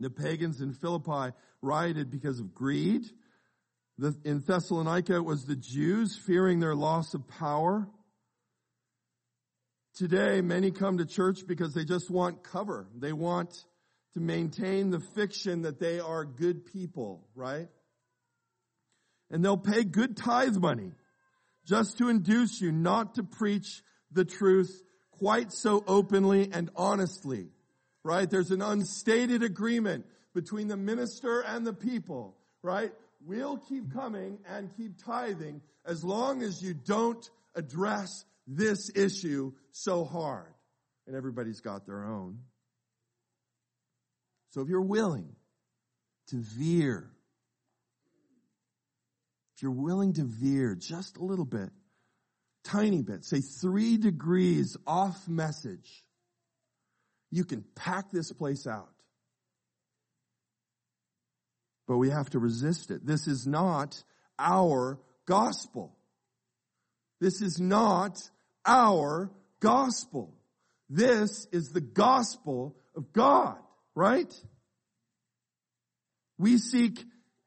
The 0.00 0.10
pagans 0.10 0.60
in 0.60 0.72
Philippi 0.72 1.34
rioted 1.62 2.10
because 2.10 2.40
of 2.40 2.54
greed. 2.54 3.04
The, 3.98 4.14
in 4.24 4.40
Thessalonica, 4.40 5.14
it 5.16 5.24
was 5.24 5.44
the 5.44 5.54
Jews 5.54 6.16
fearing 6.16 6.58
their 6.58 6.74
loss 6.74 7.14
of 7.14 7.28
power. 7.28 7.88
Today, 9.96 10.40
many 10.40 10.72
come 10.72 10.98
to 10.98 11.06
church 11.06 11.46
because 11.46 11.74
they 11.74 11.84
just 11.84 12.10
want 12.10 12.42
cover. 12.42 12.88
They 12.96 13.12
want 13.12 13.64
to 14.14 14.20
maintain 14.20 14.90
the 14.90 14.98
fiction 14.98 15.62
that 15.62 15.78
they 15.78 16.00
are 16.00 16.24
good 16.24 16.66
people, 16.66 17.28
right? 17.36 17.68
And 19.30 19.44
they'll 19.44 19.56
pay 19.56 19.84
good 19.84 20.16
tithe 20.16 20.56
money 20.56 20.92
just 21.66 21.98
to 21.98 22.08
induce 22.08 22.60
you 22.60 22.72
not 22.72 23.14
to 23.14 23.22
preach 23.22 23.82
the 24.12 24.24
truth 24.24 24.82
quite 25.12 25.52
so 25.52 25.82
openly 25.86 26.50
and 26.52 26.70
honestly. 26.76 27.48
Right? 28.02 28.28
There's 28.28 28.50
an 28.50 28.60
unstated 28.60 29.42
agreement 29.42 30.04
between 30.34 30.68
the 30.68 30.76
minister 30.76 31.40
and 31.40 31.66
the 31.66 31.72
people, 31.72 32.36
right? 32.62 32.92
We'll 33.24 33.56
keep 33.56 33.94
coming 33.94 34.38
and 34.46 34.76
keep 34.76 35.02
tithing 35.02 35.62
as 35.86 36.04
long 36.04 36.42
as 36.42 36.62
you 36.62 36.74
don't 36.74 37.28
address 37.54 38.24
this 38.46 38.90
issue 38.94 39.52
so 39.70 40.04
hard. 40.04 40.52
And 41.06 41.16
everybody's 41.16 41.60
got 41.60 41.86
their 41.86 42.04
own. 42.04 42.40
So 44.50 44.60
if 44.60 44.68
you're 44.68 44.82
willing 44.82 45.28
to 46.28 46.36
veer 46.36 47.10
if 49.54 49.62
you're 49.62 49.70
willing 49.70 50.14
to 50.14 50.24
veer 50.24 50.74
just 50.74 51.16
a 51.16 51.24
little 51.24 51.44
bit, 51.44 51.70
tiny 52.64 53.02
bit, 53.02 53.24
say 53.24 53.40
three 53.40 53.96
degrees 53.96 54.76
off 54.86 55.28
message, 55.28 56.04
you 57.30 57.44
can 57.44 57.64
pack 57.74 58.10
this 58.10 58.32
place 58.32 58.66
out. 58.66 58.88
But 61.86 61.98
we 61.98 62.10
have 62.10 62.30
to 62.30 62.38
resist 62.38 62.90
it. 62.90 63.06
This 63.06 63.28
is 63.28 63.46
not 63.46 64.02
our 64.38 64.98
gospel. 65.26 65.94
This 67.20 67.40
is 67.40 67.60
not 67.60 68.18
our 68.66 69.30
gospel. 69.60 70.34
This 70.88 71.46
is 71.52 71.70
the 71.70 71.80
gospel 71.80 72.76
of 72.96 73.12
God, 73.12 73.58
right? 73.94 74.32
We 76.38 76.58
seek 76.58 77.04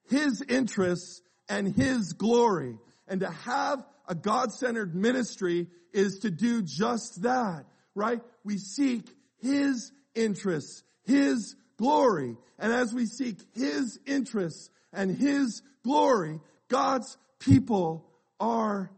His 0.10 0.42
interests 0.48 1.22
and 1.50 1.76
His 1.76 2.14
glory. 2.14 2.78
And 3.08 3.22
to 3.22 3.30
have 3.30 3.86
a 4.08 4.16
God-centered 4.16 4.96
ministry 4.96 5.68
is 5.94 6.20
to 6.20 6.32
do 6.32 6.62
just 6.62 7.24
that, 7.24 7.66
right? 7.96 8.22
We 8.44 8.58
seek 8.58 9.10
His 9.40 9.92
interests, 10.16 10.84
His 11.06 11.56
glory. 11.78 12.38
And 12.60 12.72
as 12.74 12.94
we 12.94 13.06
seek 13.06 13.38
His 13.54 14.00
interests 14.06 14.70
and 14.92 15.16
His 15.16 15.62
glory, 15.84 16.40
God's 16.70 17.18
people 17.40 18.10
are 18.40 18.92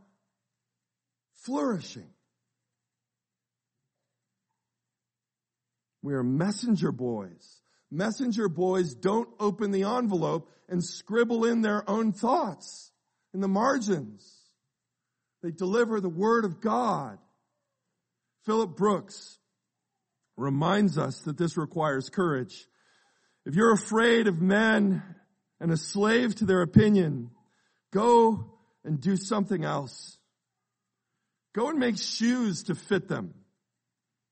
flourishing. 1.44 2.10
We 6.02 6.14
are 6.14 6.24
messenger 6.24 6.92
boys. 6.92 7.62
Messenger 7.92 8.50
boys 8.50 8.96
don't 8.96 9.30
open 9.40 9.72
the 9.72 9.84
envelope 9.84 10.50
and 10.70 10.84
scribble 10.84 11.46
in 11.46 11.62
their 11.62 11.88
own 11.90 12.14
thoughts 12.14 12.92
in 13.34 13.42
the 13.42 13.48
margins. 13.48 14.40
They 15.42 15.52
deliver 15.52 16.02
the 16.02 16.10
word 16.10 16.46
of 16.46 16.62
God. 16.62 17.18
Philip 18.46 18.76
Brooks 18.76 19.38
reminds 20.38 20.98
us 20.98 21.20
that 21.22 21.38
this 21.38 21.58
requires 21.58 22.10
courage. 22.10 22.68
If 23.46 23.56
you're 23.56 23.74
afraid 23.74 24.28
of 24.28 24.42
men 24.42 25.04
and 25.60 25.72
a 25.72 25.78
slave 25.78 26.36
to 26.36 26.46
their 26.46 26.62
opinion, 26.62 27.32
go 27.92 28.54
and 28.84 29.00
do 29.00 29.18
something 29.18 29.64
else. 29.64 30.18
Go 31.54 31.70
and 31.70 31.80
make 31.80 31.98
shoes 31.98 32.64
to 32.64 32.76
fit 32.76 33.08
them. 33.08 33.34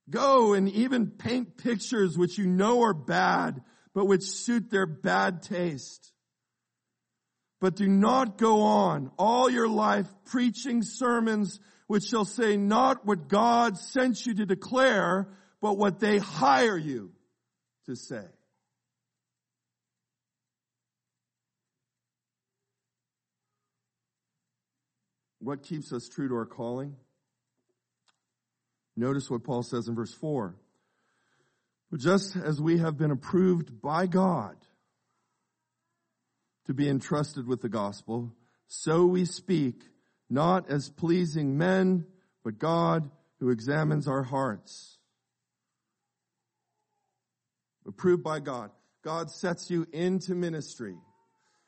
Go 0.10 0.54
and 0.54 0.70
even 0.70 1.08
paint 1.08 1.58
pictures 1.58 2.18
which 2.18 2.38
you 2.38 2.48
know 2.48 2.84
are 2.84 2.94
bad, 2.94 3.62
but 3.94 4.06
which 4.06 4.24
suit 4.24 4.70
their 4.70 4.86
bad 4.86 5.42
taste. 5.42 6.14
But 7.60 7.76
do 7.76 7.88
not 7.88 8.38
go 8.38 8.62
on 8.62 9.12
all 9.18 9.50
your 9.50 9.68
life 9.68 10.08
preaching 10.26 10.84
sermons 10.84 11.60
which 11.88 12.04
shall 12.04 12.26
say 12.26 12.58
not 12.58 13.06
what 13.06 13.28
God 13.28 13.78
sent 13.78 14.26
you 14.26 14.36
to 14.36 14.46
declare, 14.46 15.28
but 15.62 15.78
what 15.78 16.00
they 16.00 16.20
hire 16.20 16.78
you 16.78 17.12
to 17.86 17.96
say. 17.96 18.26
What 25.40 25.64
keeps 25.64 25.94
us 25.94 26.10
true 26.10 26.28
to 26.28 26.36
our 26.36 26.46
calling? 26.46 26.96
Notice 28.98 29.30
what 29.30 29.44
Paul 29.44 29.64
says 29.64 29.88
in 29.88 29.96
verse 29.96 30.14
4. 30.14 30.56
But 31.90 32.02
just 32.02 32.36
as 32.36 32.62
we 32.62 32.80
have 32.80 32.98
been 32.98 33.12
approved 33.12 33.82
by 33.82 34.08
God 34.08 34.58
to 36.68 36.74
be 36.74 36.88
entrusted 36.88 37.48
with 37.48 37.62
the 37.62 37.70
gospel, 37.70 38.34
so 38.68 39.06
we 39.06 39.26
speak, 39.26 39.82
not 40.30 40.70
as 40.70 40.90
pleasing 40.90 41.58
men, 41.58 42.06
but 42.44 42.60
God 42.60 43.10
who 43.40 43.50
examines 43.50 44.08
our 44.08 44.24
hearts. 44.24 44.98
Approved 47.88 48.24
by 48.24 48.42
God. 48.42 48.72
God 49.04 49.32
sets 49.32 49.70
you 49.70 49.88
into 49.94 50.36
ministry. 50.36 50.98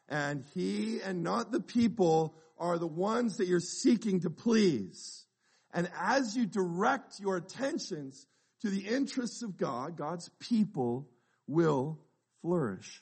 And 0.09 0.43
He 0.53 0.99
and 1.01 1.23
not 1.23 1.51
the 1.51 1.61
people 1.61 2.35
are 2.57 2.77
the 2.77 2.87
ones 2.87 3.37
that 3.37 3.47
you're 3.47 3.61
seeking 3.61 4.19
to 4.21 4.29
please. 4.29 5.25
And 5.73 5.89
as 5.97 6.35
you 6.35 6.45
direct 6.45 7.19
your 7.21 7.37
attentions 7.37 8.27
to 8.61 8.69
the 8.69 8.87
interests 8.87 9.43
of 9.43 9.55
God, 9.55 9.95
God's 9.95 10.29
people 10.39 11.07
will 11.47 11.99
flourish. 12.41 13.01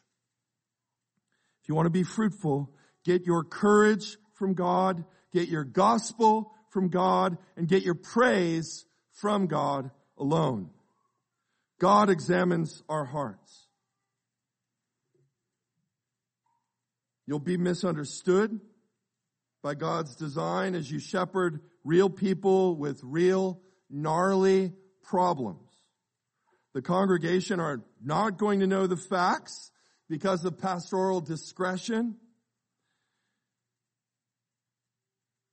You 1.68 1.76
want 1.76 1.86
to 1.86 1.92
be 1.92 2.04
fruitful, 2.04 2.72
get 3.04 3.26
your 3.26 3.44
courage 3.44 4.18
from 4.34 4.54
God, 4.54 5.04
get 5.34 5.50
your 5.50 5.64
gospel 5.64 6.52
from 6.70 6.90
God, 6.90 7.38
and 7.56 7.68
get 7.68 7.84
your 7.84 7.96
praise 7.96 8.86
from 9.14 9.48
God 9.48 9.92
alone. 10.18 10.70
God 11.80 12.10
examines 12.10 12.84
our 12.90 13.06
hearts. 13.06 13.68
You'll 17.26 17.40
be 17.40 17.58
misunderstood 17.58 18.60
by 19.62 19.76
God's 19.76 20.16
design 20.16 20.76
as 20.76 20.90
you 20.90 21.00
shepherd 21.00 21.60
real 21.84 22.10
people 22.10 22.78
with 22.78 23.02
real 23.04 23.60
gnarly 23.90 24.74
problems. 25.04 25.70
The 26.74 26.82
congregation 26.82 27.60
are 27.60 27.82
not 28.02 28.38
going 28.38 28.62
to 28.62 28.68
know 28.68 28.88
the 28.88 28.98
facts 28.98 29.72
because 30.10 30.46
of 30.46 30.58
pastoral 30.58 31.22
discretion. 31.22 32.16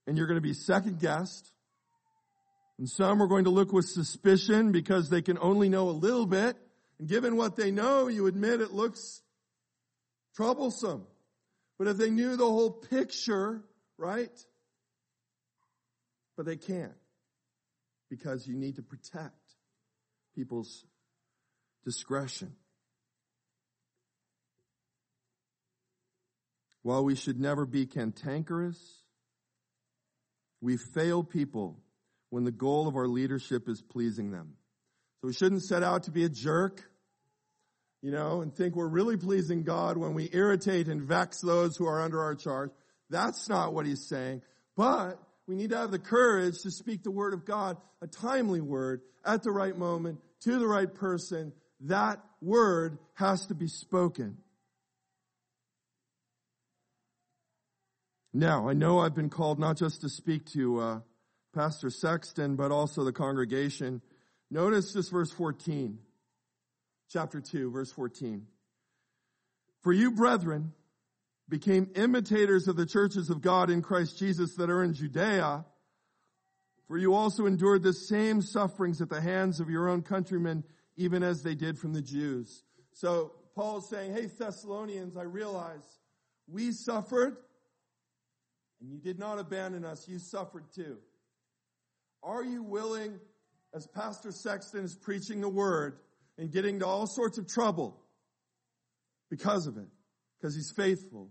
And 0.07 0.17
you're 0.17 0.27
going 0.27 0.37
to 0.37 0.47
be 0.47 0.55
second 0.55 1.01
guessed. 1.01 1.51
And 2.79 2.89
some 2.89 3.23
are 3.23 3.27
going 3.27 3.45
to 3.45 3.51
look 3.51 3.73
with 3.73 3.87
suspicion 3.87 4.73
because 4.73 5.09
they 5.09 5.23
can 5.23 5.39
only 5.39 5.69
know 5.69 5.89
a 5.89 5.93
little 5.93 6.27
bit. 6.27 6.57
And 6.99 7.09
given 7.09 7.37
what 7.37 7.57
they 7.57 7.71
know, 7.71 8.09
you 8.09 8.27
admit 8.27 8.61
it 8.61 8.73
looks 8.73 9.23
troublesome. 10.35 11.07
But 11.79 11.89
if 11.89 11.97
they 11.97 12.11
knew 12.11 12.37
the 12.37 12.47
whole 12.47 12.71
picture, 12.71 13.63
right? 13.97 14.31
But 16.37 16.47
they 16.47 16.57
can't 16.57 16.93
because 18.11 18.47
you 18.47 18.57
need 18.57 18.77
to 18.77 18.83
protect 18.83 19.35
people's 20.35 20.85
discretion. 21.85 22.55
While 26.85 27.03
we 27.03 27.15
should 27.15 27.41
never 27.41 27.65
be 27.65 27.87
cantankerous, 27.87 28.79
we 30.61 30.77
fail 30.77 31.25
people 31.25 31.81
when 32.29 32.45
the 32.45 32.53
goal 32.53 32.87
of 32.87 32.95
our 32.95 33.09
leadership 33.09 33.71
is 33.71 33.81
pleasing 33.81 34.31
them. 34.31 34.53
So 35.21 35.29
we 35.29 35.33
shouldn't 35.33 35.63
set 35.63 35.83
out 35.83 36.03
to 36.03 36.11
be 36.11 36.25
a 36.25 36.29
jerk, 36.29 36.83
you 38.03 38.11
know, 38.11 38.43
and 38.43 38.55
think 38.55 38.77
we're 38.77 38.87
really 38.87 39.17
pleasing 39.17 39.63
God 39.63 39.97
when 39.97 40.13
we 40.13 40.29
irritate 40.31 40.89
and 40.89 41.01
vex 41.01 41.41
those 41.41 41.75
who 41.75 41.87
are 41.87 42.03
under 42.03 42.23
our 42.23 42.35
charge. 42.35 42.71
That's 43.09 43.49
not 43.49 43.73
what 43.73 43.87
he's 43.87 44.07
saying. 44.07 44.43
But 44.77 45.19
we 45.47 45.57
need 45.57 45.71
to 45.71 45.79
have 45.79 45.91
the 45.91 45.99
courage 45.99 46.59
to 46.65 46.71
speak 46.71 47.03
the 47.03 47.11
word 47.11 47.33
of 47.33 47.47
God, 47.47 47.79
a 48.03 48.07
timely 48.07 48.61
word, 48.61 49.01
at 49.25 49.43
the 49.43 49.53
right 49.53 49.77
moment, 49.77 50.21
to 50.43 50.59
the 50.59 50.69
right 50.69 50.95
person. 50.95 51.55
That 51.81 52.21
word 52.43 52.99
has 53.15 53.47
to 53.47 53.55
be 53.55 53.69
spoken. 53.69 54.37
Now, 58.37 58.69
I 58.69 58.73
know 58.73 58.99
I've 58.99 59.15
been 59.15 59.31
called 59.31 59.61
not 59.61 59.77
just 59.77 60.01
to 60.01 60.09
speak 60.09 60.47
to 60.55 60.81
uh, 60.81 61.01
Pastor 61.55 61.89
Sexton, 61.89 62.57
but 62.57 62.73
also 62.73 63.05
the 63.05 63.13
congregation. 63.13 64.03
Notice 64.51 64.93
this 64.93 65.09
verse 65.09 65.31
14, 65.31 66.01
chapter 67.09 67.41
2, 67.41 67.71
verse 67.71 67.93
14. 67.93 68.45
For 69.83 69.93
you, 69.93 70.11
brethren, 70.11 70.73
became 71.49 71.91
imitators 71.95 72.67
of 72.67 72.75
the 72.75 72.87
churches 72.87 73.31
of 73.31 73.41
God 73.41 73.71
in 73.71 73.83
Christ 73.83 74.19
Jesus 74.19 74.57
that 74.57 74.69
are 74.69 74.83
in 74.83 74.95
Judea, 74.95 75.65
for 76.89 76.99
you 76.99 77.15
also 77.15 77.47
endured 77.47 77.85
the 77.85 77.93
same 77.93 78.43
sufferings 78.43 79.01
at 79.01 79.11
the 79.11 79.21
hands 79.21 79.61
of 79.61 79.71
your 79.71 79.89
own 79.89 80.03
countrymen, 80.03 80.65
even 80.97 81.23
as 81.23 81.45
they 81.45 81.55
did 81.55 81.79
from 81.79 81.93
the 81.93 82.03
Jews. 82.03 82.65
So 82.95 83.31
Paul 83.55 83.79
is 83.79 83.89
saying, 83.89 84.13
hey 84.13 84.27
Thessalonians, 84.27 85.17
I 85.17 85.23
realize 85.23 85.87
we 86.49 86.73
suffered 86.73 87.37
and 88.85 88.93
you 88.93 88.99
did 88.99 89.19
not 89.19 89.39
abandon 89.39 89.85
us. 89.85 90.07
You 90.07 90.19
suffered 90.19 90.65
too. 90.75 90.99
Are 92.23 92.45
you 92.45 92.63
willing, 92.63 93.19
as 93.75 93.87
Pastor 93.87 94.31
Sexton 94.31 94.85
is 94.85 94.95
preaching 94.95 95.41
the 95.41 95.49
word 95.49 95.99
and 96.39 96.53
getting 96.53 96.81
to 96.81 96.87
all 96.87 97.07
sorts 97.07 97.39
of 97.39 97.49
trouble 97.49 97.99
because 99.31 99.67
of 99.67 99.79
it? 99.79 99.89
because 100.45 100.55
he's 100.55 100.73
faithful. 100.73 101.31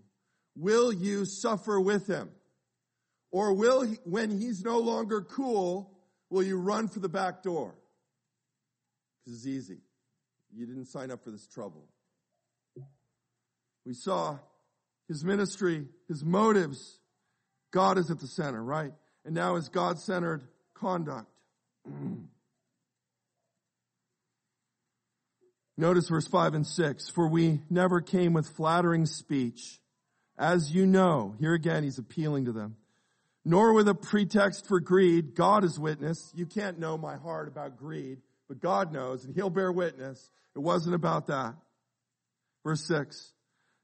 Will 0.55 0.91
you 0.91 1.23
suffer 1.23 1.79
with 1.79 2.07
him? 2.07 2.31
Or 3.31 3.53
will 3.53 3.83
he, 3.83 3.97
when 4.05 4.31
he's 4.31 4.63
no 4.63 4.79
longer 4.79 5.21
cool, 5.21 5.91
will 6.31 6.41
you 6.41 6.57
run 6.57 6.87
for 6.87 6.99
the 6.99 7.09
back 7.09 7.43
door? 7.43 7.75
Because 9.23 9.37
it's 9.37 9.47
easy. 9.47 9.81
You 10.51 10.65
didn't 10.65 10.87
sign 10.87 11.11
up 11.11 11.23
for 11.23 11.29
this 11.29 11.45
trouble. 11.45 11.85
We 13.85 13.93
saw 13.93 14.39
his 15.07 15.23
ministry, 15.23 15.85
his 16.07 16.25
motives. 16.25 16.99
God 17.73 17.97
is 17.97 18.09
at 18.11 18.19
the 18.19 18.27
center, 18.27 18.63
right? 18.63 18.93
And 19.25 19.33
now 19.33 19.55
is 19.55 19.67
God-centered 19.67 20.43
conduct. 20.75 21.27
Notice 25.75 26.07
verse 26.07 26.27
5 26.27 26.53
and 26.53 26.67
6. 26.67 27.09
For 27.09 27.27
we 27.27 27.61
never 27.69 27.99
came 27.99 28.33
with 28.33 28.47
flattering 28.47 29.07
speech. 29.07 29.79
As 30.37 30.71
you 30.71 30.85
know, 30.85 31.35
here 31.39 31.53
again 31.53 31.83
he's 31.83 31.97
appealing 31.97 32.45
to 32.45 32.51
them. 32.51 32.75
Nor 33.43 33.73
with 33.73 33.87
a 33.87 33.95
pretext 33.95 34.67
for 34.67 34.79
greed. 34.79 35.33
God 35.35 35.63
is 35.63 35.79
witness. 35.79 36.31
You 36.35 36.45
can't 36.45 36.79
know 36.79 36.97
my 36.97 37.17
heart 37.17 37.47
about 37.47 37.77
greed, 37.77 38.19
but 38.47 38.61
God 38.61 38.93
knows 38.93 39.25
and 39.25 39.33
he'll 39.35 39.49
bear 39.49 39.71
witness. 39.71 40.29
It 40.55 40.59
wasn't 40.59 40.93
about 40.95 41.27
that. 41.27 41.55
Verse 42.63 42.85
6. 42.87 43.33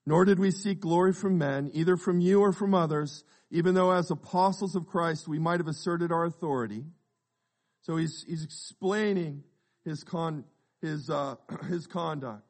Nor 0.05 0.25
did 0.25 0.39
we 0.39 0.51
seek 0.51 0.79
glory 0.79 1.13
from 1.13 1.37
men, 1.37 1.69
either 1.73 1.97
from 1.97 2.19
you 2.19 2.41
or 2.41 2.51
from 2.51 2.73
others, 2.73 3.23
even 3.51 3.75
though 3.75 3.91
as 3.91 4.11
apostles 4.11 4.75
of 4.75 4.87
Christ 4.87 5.27
we 5.27 5.39
might 5.39 5.59
have 5.59 5.67
asserted 5.67 6.11
our 6.11 6.25
authority. 6.25 6.83
So 7.81 7.97
he's, 7.97 8.25
he's 8.27 8.43
explaining 8.43 9.43
his 9.85 10.03
con, 10.03 10.45
his, 10.81 11.09
uh, 11.09 11.35
his 11.69 11.87
conduct. 11.87 12.43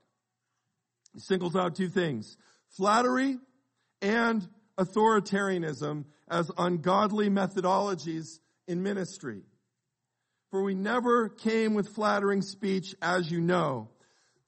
He 1.13 1.19
singles 1.19 1.55
out 1.55 1.75
two 1.75 1.89
things. 1.89 2.37
Flattery 2.77 3.37
and 4.01 4.47
authoritarianism 4.77 6.05
as 6.29 6.51
ungodly 6.57 7.29
methodologies 7.29 8.39
in 8.67 8.83
ministry. 8.83 9.41
For 10.51 10.63
we 10.63 10.73
never 10.73 11.29
came 11.29 11.73
with 11.73 11.89
flattering 11.89 12.41
speech, 12.41 12.95
as 13.01 13.29
you 13.29 13.41
know. 13.41 13.89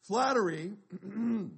Flattery 0.07 0.73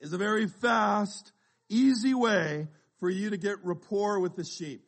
is 0.00 0.12
a 0.12 0.18
very 0.18 0.46
fast, 0.46 1.32
easy 1.68 2.14
way 2.14 2.68
for 3.00 3.10
you 3.10 3.30
to 3.30 3.36
get 3.36 3.64
rapport 3.64 4.20
with 4.20 4.36
the 4.36 4.44
sheep. 4.44 4.86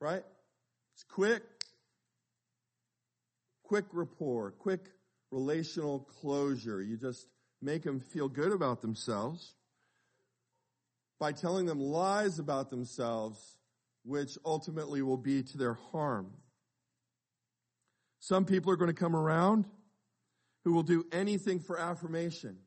Right? 0.00 0.24
It's 0.94 1.04
quick, 1.04 1.42
quick 3.64 3.86
rapport, 3.92 4.52
quick 4.52 4.88
relational 5.30 6.00
closure. 6.20 6.80
You 6.82 6.96
just 6.96 7.26
make 7.60 7.82
them 7.82 8.00
feel 8.00 8.28
good 8.28 8.52
about 8.52 8.82
themselves 8.82 9.54
by 11.18 11.32
telling 11.32 11.66
them 11.66 11.80
lies 11.80 12.38
about 12.38 12.70
themselves, 12.70 13.56
which 14.04 14.36
ultimately 14.44 15.02
will 15.02 15.16
be 15.16 15.42
to 15.42 15.58
their 15.58 15.74
harm. 15.74 16.30
Some 18.20 18.44
people 18.44 18.72
are 18.72 18.76
going 18.76 18.88
to 18.88 18.94
come 18.94 19.16
around 19.16 19.66
who 20.64 20.72
will 20.72 20.82
do 20.82 21.04
anything 21.12 21.60
for 21.60 21.78
affirmation. 21.78 22.58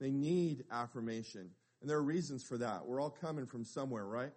They 0.00 0.10
need 0.10 0.64
affirmation. 0.70 1.50
And 1.80 1.88
there 1.88 1.98
are 1.98 2.02
reasons 2.02 2.42
for 2.42 2.58
that. 2.58 2.86
We're 2.86 3.00
all 3.00 3.10
coming 3.10 3.46
from 3.46 3.64
somewhere, 3.64 4.04
right? 4.04 4.32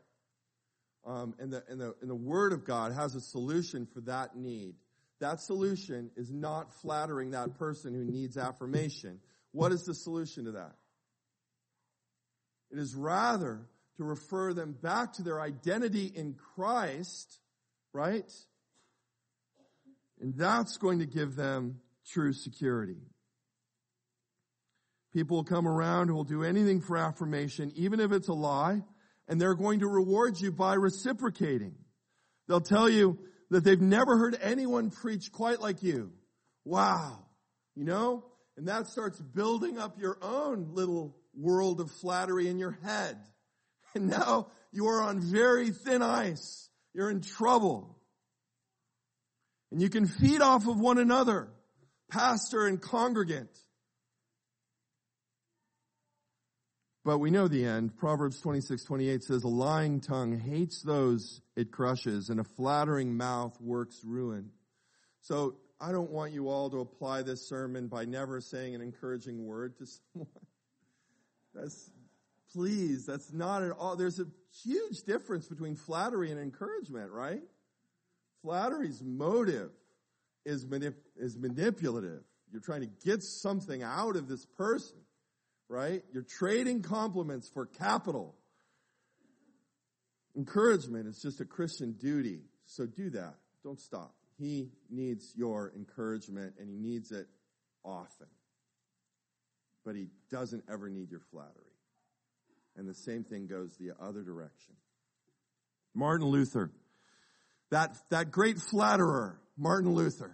Um, 1.05 1.33
and, 1.39 1.51
the, 1.51 1.63
and, 1.67 1.79
the, 1.79 1.95
and 2.01 2.09
the 2.09 2.15
Word 2.15 2.53
of 2.53 2.65
God 2.65 2.93
has 2.93 3.15
a 3.15 3.21
solution 3.21 3.87
for 3.87 4.01
that 4.01 4.35
need. 4.35 4.75
That 5.19 5.39
solution 5.39 6.11
is 6.15 6.31
not 6.31 6.73
flattering 6.81 7.31
that 7.31 7.57
person 7.57 7.93
who 7.93 8.03
needs 8.03 8.37
affirmation. 8.37 9.19
What 9.51 9.71
is 9.71 9.85
the 9.85 9.93
solution 9.93 10.45
to 10.45 10.51
that? 10.53 10.75
It 12.71 12.79
is 12.79 12.95
rather 12.95 13.61
to 13.97 14.03
refer 14.03 14.53
them 14.53 14.71
back 14.71 15.13
to 15.13 15.23
their 15.23 15.41
identity 15.41 16.11
in 16.13 16.35
Christ, 16.55 17.39
right? 17.93 18.31
And 20.19 20.35
that's 20.35 20.77
going 20.77 20.99
to 20.99 21.05
give 21.05 21.35
them 21.35 21.81
true 22.07 22.33
security. 22.33 22.97
People 25.13 25.37
will 25.37 25.43
come 25.43 25.67
around 25.67 26.07
who 26.07 26.15
will 26.15 26.23
do 26.23 26.43
anything 26.43 26.81
for 26.81 26.97
affirmation, 26.97 27.71
even 27.75 27.99
if 27.99 28.11
it's 28.11 28.29
a 28.29 28.33
lie, 28.33 28.81
and 29.27 29.39
they're 29.39 29.55
going 29.55 29.79
to 29.79 29.87
reward 29.87 30.39
you 30.39 30.51
by 30.51 30.73
reciprocating. 30.75 31.75
They'll 32.47 32.61
tell 32.61 32.89
you 32.89 33.19
that 33.49 33.63
they've 33.63 33.81
never 33.81 34.17
heard 34.17 34.37
anyone 34.41 34.89
preach 34.89 35.31
quite 35.31 35.59
like 35.59 35.83
you. 35.83 36.11
Wow. 36.63 37.19
You 37.75 37.83
know? 37.83 38.25
And 38.57 38.67
that 38.67 38.87
starts 38.87 39.19
building 39.19 39.77
up 39.77 39.99
your 39.99 40.17
own 40.21 40.69
little 40.73 41.15
world 41.35 41.81
of 41.81 41.91
flattery 41.91 42.47
in 42.47 42.57
your 42.57 42.77
head. 42.83 43.17
And 43.93 44.07
now 44.07 44.47
you 44.71 44.87
are 44.87 45.01
on 45.01 45.19
very 45.19 45.71
thin 45.71 46.01
ice. 46.01 46.69
You're 46.93 47.09
in 47.09 47.19
trouble. 47.19 47.97
And 49.69 49.81
you 49.81 49.89
can 49.89 50.07
feed 50.07 50.41
off 50.41 50.65
of 50.65 50.79
one 50.79 50.97
another, 50.97 51.49
pastor 52.09 52.67
and 52.67 52.81
congregant. 52.81 53.49
But 57.03 57.17
we 57.17 57.31
know 57.31 57.47
the 57.47 57.65
end. 57.65 57.97
Proverbs 57.97 58.39
26, 58.41 58.83
28 58.83 59.23
says, 59.23 59.43
a 59.43 59.47
lying 59.47 60.01
tongue 60.01 60.37
hates 60.37 60.83
those 60.83 61.41
it 61.55 61.71
crushes 61.71 62.29
and 62.29 62.39
a 62.39 62.43
flattering 62.43 63.17
mouth 63.17 63.59
works 63.59 64.01
ruin. 64.05 64.51
So 65.21 65.55
I 65.79 65.91
don't 65.91 66.11
want 66.11 66.31
you 66.31 66.49
all 66.49 66.69
to 66.69 66.79
apply 66.79 67.23
this 67.23 67.47
sermon 67.47 67.87
by 67.87 68.05
never 68.05 68.39
saying 68.39 68.75
an 68.75 68.81
encouraging 68.81 69.45
word 69.45 69.77
to 69.79 69.85
someone. 70.13 70.27
That's, 71.55 71.91
please, 72.53 73.05
that's 73.05 73.33
not 73.33 73.63
at 73.63 73.71
all, 73.71 73.95
there's 73.95 74.19
a 74.19 74.27
huge 74.63 75.03
difference 75.03 75.47
between 75.47 75.75
flattery 75.75 76.29
and 76.29 76.39
encouragement, 76.39 77.11
right? 77.11 77.41
Flattery's 78.43 79.01
motive 79.03 79.71
is, 80.45 80.65
manip- 80.65 80.93
is 81.15 81.35
manipulative. 81.35 82.21
You're 82.51 82.61
trying 82.61 82.81
to 82.81 82.89
get 83.03 83.23
something 83.23 83.81
out 83.81 84.15
of 84.15 84.27
this 84.27 84.45
person, 84.45 84.97
right? 85.71 86.03
You're 86.13 86.23
trading 86.23 86.81
compliments 86.81 87.49
for 87.49 87.65
capital. 87.65 88.35
Encouragement 90.35 91.07
is 91.07 91.21
just 91.21 91.41
a 91.41 91.45
Christian 91.45 91.93
duty. 91.93 92.41
So 92.65 92.85
do 92.85 93.09
that. 93.11 93.35
Don't 93.63 93.79
stop. 93.79 94.13
He 94.37 94.69
needs 94.89 95.33
your 95.35 95.71
encouragement 95.75 96.55
and 96.59 96.69
he 96.69 96.77
needs 96.77 97.11
it 97.11 97.27
often 97.83 98.27
but 99.85 99.95
he 99.95 100.07
doesn't 100.29 100.63
ever 100.71 100.89
need 100.89 101.11
your 101.11 101.21
flattery. 101.31 101.51
And 102.77 102.87
the 102.87 102.93
same 102.93 103.23
thing 103.23 103.47
goes 103.47 103.75
the 103.77 103.91
other 104.01 104.21
direction. 104.21 104.75
Martin 105.93 106.27
Luther, 106.27 106.71
that, 107.69 107.97
that 108.09 108.31
great 108.31 108.59
flatterer, 108.59 109.39
Martin 109.57 109.93
Luther, 109.93 110.33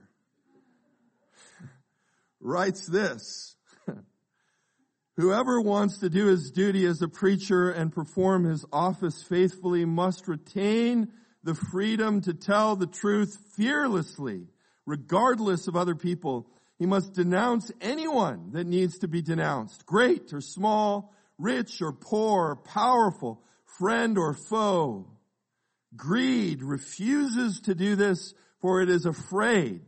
writes 2.39 2.85
this. 2.85 3.55
Whoever 5.17 5.59
wants 5.59 5.97
to 5.99 6.11
do 6.11 6.27
his 6.27 6.51
duty 6.51 6.85
as 6.85 7.01
a 7.01 7.07
preacher 7.07 7.71
and 7.71 7.91
perform 7.91 8.43
his 8.43 8.63
office 8.71 9.23
faithfully 9.23 9.83
must 9.83 10.27
retain 10.27 11.11
the 11.43 11.55
freedom 11.55 12.21
to 12.21 12.35
tell 12.35 12.75
the 12.75 12.85
truth 12.85 13.35
fearlessly, 13.55 14.45
regardless 14.85 15.67
of 15.67 15.75
other 15.75 15.95
people 15.95 16.47
he 16.77 16.85
must 16.85 17.13
denounce 17.13 17.71
anyone 17.81 18.51
that 18.51 18.67
needs 18.67 18.99
to 18.99 19.07
be 19.07 19.23
denounced, 19.23 19.87
great 19.87 20.31
or 20.33 20.41
small, 20.41 21.11
rich 21.39 21.81
or 21.81 21.91
poor, 21.93 22.55
powerful, 22.55 23.41
friend 23.65 24.19
or 24.19 24.35
foe. 24.35 25.07
Greed 25.95 26.61
refuses 26.61 27.59
to 27.61 27.73
do 27.73 27.95
this 27.95 28.35
for 28.61 28.81
it 28.81 28.89
is 28.89 29.07
afraid 29.07 29.81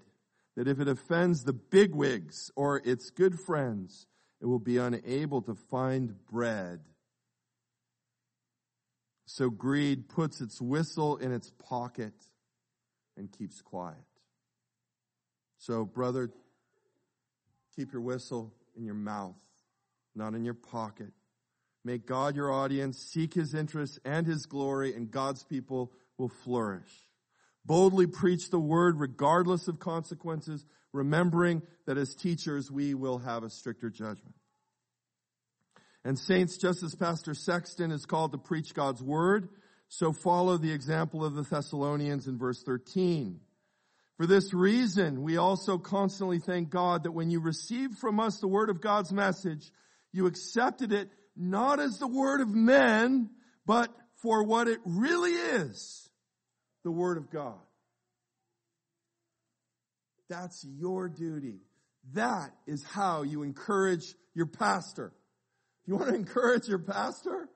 that 0.56 0.68
if 0.68 0.80
it 0.80 0.88
offends 0.88 1.44
the 1.44 1.54
bigwigs 1.54 2.50
or 2.56 2.82
its 2.84 3.12
good 3.12 3.40
friends, 3.40 4.08
it 4.42 4.46
will 4.46 4.60
be 4.60 4.78
unable 4.78 5.42
to 5.44 5.56
find 5.56 6.14
bread. 6.32 6.80
So 9.26 9.50
greed 9.50 10.10
puts 10.10 10.42
its 10.42 10.62
whistle 10.62 11.18
in 11.18 11.32
its 11.32 11.52
pocket 11.52 12.14
and 13.18 13.32
keeps 13.32 13.62
quiet. 13.62 13.98
So 15.58 15.86
brother, 15.86 16.32
Keep 17.80 17.94
your 17.94 18.02
whistle 18.02 18.54
in 18.76 18.84
your 18.84 18.94
mouth, 18.94 19.38
not 20.14 20.34
in 20.34 20.44
your 20.44 20.54
pocket. 20.54 21.14
Make 21.86 22.06
God 22.06 22.36
your 22.36 22.52
audience, 22.52 22.98
seek 22.98 23.34
His 23.34 23.54
interests 23.54 23.98
and 24.04 24.28
His 24.28 24.46
glory, 24.46 24.94
and 24.94 25.10
God's 25.10 25.46
people 25.46 25.94
will 26.18 26.28
flourish. 26.28 27.08
Boldly 27.66 28.06
preach 28.06 28.50
the 28.50 28.60
word 28.60 29.00
regardless 29.00 29.70
of 29.70 29.80
consequences, 29.80 30.66
remembering 30.94 31.62
that 31.86 31.98
as 31.98 32.16
teachers 32.16 32.72
we 32.72 32.94
will 32.94 33.20
have 33.20 33.44
a 33.44 33.50
stricter 33.50 33.90
judgment. 33.90 34.36
And 36.04 36.18
saints, 36.18 36.58
just 36.58 36.82
as 36.84 36.96
Pastor 36.96 37.34
Sexton 37.34 37.92
is 37.92 38.06
called 38.06 38.32
to 38.32 38.38
preach 38.38 38.74
God's 38.74 39.04
word, 39.04 39.50
so 39.90 40.14
follow 40.14 40.58
the 40.58 40.72
example 40.72 41.26
of 41.26 41.36
the 41.36 41.44
Thessalonians 41.44 42.28
in 42.28 42.38
verse 42.38 42.64
13. 42.64 43.40
For 44.18 44.28
this 44.28 44.54
reason, 44.54 45.24
we 45.24 45.38
also 45.38 45.78
constantly 45.78 46.40
thank 46.40 46.70
God 46.70 47.04
that 47.04 47.12
when 47.12 47.32
you 47.32 47.40
received 47.40 47.98
from 48.00 48.20
us 48.20 48.38
the 48.38 48.48
word 48.48 48.70
of 48.70 48.82
God's 48.82 49.12
message, 49.12 49.72
you 50.12 50.26
accepted 50.26 50.92
it 50.92 51.10
not 51.36 51.80
as 51.80 52.00
the 52.00 52.08
word 52.08 52.42
of 52.42 52.50
men, 52.50 53.30
but 53.66 53.90
for 54.22 54.44
what 54.44 54.68
it 54.68 54.80
really 54.86 55.32
is, 55.32 56.10
the 56.84 56.92
word 56.92 57.18
of 57.18 57.30
God. 57.30 57.60
That's 60.30 60.64
your 60.64 61.10
duty. 61.10 61.62
That 62.14 62.52
is 62.68 62.84
how 62.84 63.24
you 63.24 63.44
encourage 63.44 64.16
your 64.34 64.46
pastor. 64.46 65.12
If 65.84 65.88
you 65.88 65.96
want 65.96 66.10
to 66.10 66.16
encourage 66.16 66.68
your 66.68 66.80
pastor, 66.80 67.50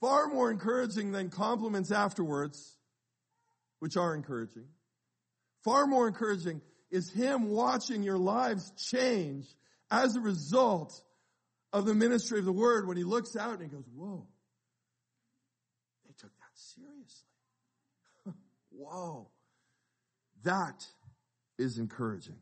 far 0.00 0.28
more 0.28 0.50
encouraging 0.50 1.12
than 1.12 1.30
compliments 1.30 1.90
afterwards, 1.90 2.76
which 3.78 3.96
are 3.96 4.14
encouraging 4.14 4.66
Far 5.64 5.86
more 5.86 6.08
encouraging 6.08 6.60
is 6.90 7.10
him 7.10 7.50
watching 7.50 8.02
your 8.02 8.18
lives 8.18 8.72
change 8.90 9.46
as 9.90 10.16
a 10.16 10.20
result 10.20 11.00
of 11.72 11.84
the 11.84 11.94
ministry 11.94 12.38
of 12.38 12.44
the 12.44 12.52
word 12.52 12.88
when 12.88 12.96
he 12.96 13.04
looks 13.04 13.36
out 13.36 13.60
and 13.60 13.62
he 13.62 13.68
goes, 13.68 13.84
whoa, 13.94 14.26
they 16.06 16.14
took 16.18 16.30
that 16.30 16.54
seriously. 16.54 17.28
whoa. 18.70 19.28
That 20.44 20.86
is 21.60 21.78
encouraging. 21.78 22.36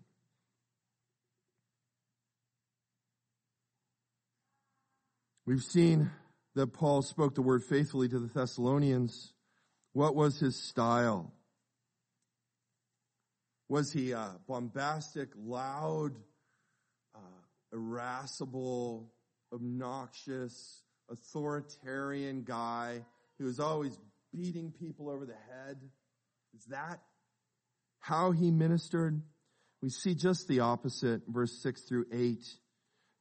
We've 5.45 5.63
seen 5.63 6.11
that 6.55 6.73
Paul 6.73 7.03
spoke 7.03 7.35
the 7.35 7.43
word 7.43 7.65
faithfully 7.65 8.09
to 8.09 8.19
the 8.19 8.29
Thessalonians. 8.29 9.33
What 9.93 10.15
was 10.15 10.39
his 10.39 10.57
style? 10.57 11.33
Was 13.69 13.93
he 13.93 14.13
a 14.13 14.37
bombastic, 14.47 15.31
loud, 15.37 16.13
uh, 17.15 17.41
irascible, 17.73 19.11
obnoxious, 19.53 20.83
authoritarian 21.11 22.45
guy 22.45 23.05
who 23.39 23.47
was 23.47 23.59
always 23.59 23.99
beating 24.33 24.73
people 24.79 25.11
over 25.11 25.27
the 25.27 25.33
head? 25.33 25.79
Is 26.57 26.67
that 26.67 27.01
how 28.01 28.33
he 28.33 28.51
ministered? 28.51 29.23
We 29.83 29.91
see 29.91 30.15
just 30.15 30.49
the 30.49 30.61
opposite, 30.61 31.23
verse 31.29 31.63
6 31.63 31.83
through 31.83 32.07
8. 32.13 32.45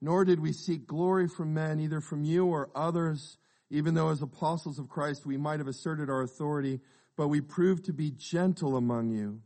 Nor 0.01 0.25
did 0.25 0.39
we 0.39 0.53
seek 0.53 0.87
glory 0.87 1.27
from 1.27 1.53
men, 1.53 1.79
either 1.79 2.01
from 2.01 2.23
you 2.23 2.45
or 2.45 2.69
others, 2.75 3.37
even 3.69 3.93
though 3.93 4.09
as 4.09 4.21
apostles 4.21 4.79
of 4.79 4.89
Christ 4.89 5.25
we 5.25 5.37
might 5.37 5.59
have 5.59 5.67
asserted 5.67 6.09
our 6.09 6.21
authority, 6.21 6.79
but 7.15 7.27
we 7.27 7.41
proved 7.41 7.85
to 7.85 7.93
be 7.93 8.11
gentle 8.11 8.77
among 8.77 9.09
you, 9.09 9.41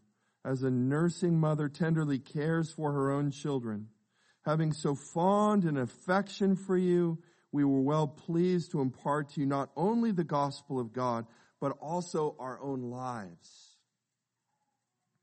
as 0.45 0.63
a 0.63 0.69
nursing 0.69 1.39
mother 1.39 1.69
tenderly 1.69 2.19
cares 2.19 2.71
for 2.71 2.91
her 2.91 3.11
own 3.11 3.31
children. 3.31 3.87
Having 4.45 4.73
so 4.73 4.95
fond 4.95 5.63
an 5.65 5.77
affection 5.77 6.55
for 6.55 6.77
you, 6.77 7.19
we 7.51 7.63
were 7.63 7.81
well 7.81 8.07
pleased 8.07 8.71
to 8.71 8.81
impart 8.81 9.29
to 9.29 9.41
you 9.41 9.45
not 9.45 9.69
only 9.75 10.11
the 10.11 10.23
gospel 10.23 10.79
of 10.79 10.93
God, 10.93 11.25
but 11.59 11.77
also 11.81 12.35
our 12.39 12.59
own 12.61 12.81
lives, 12.89 13.70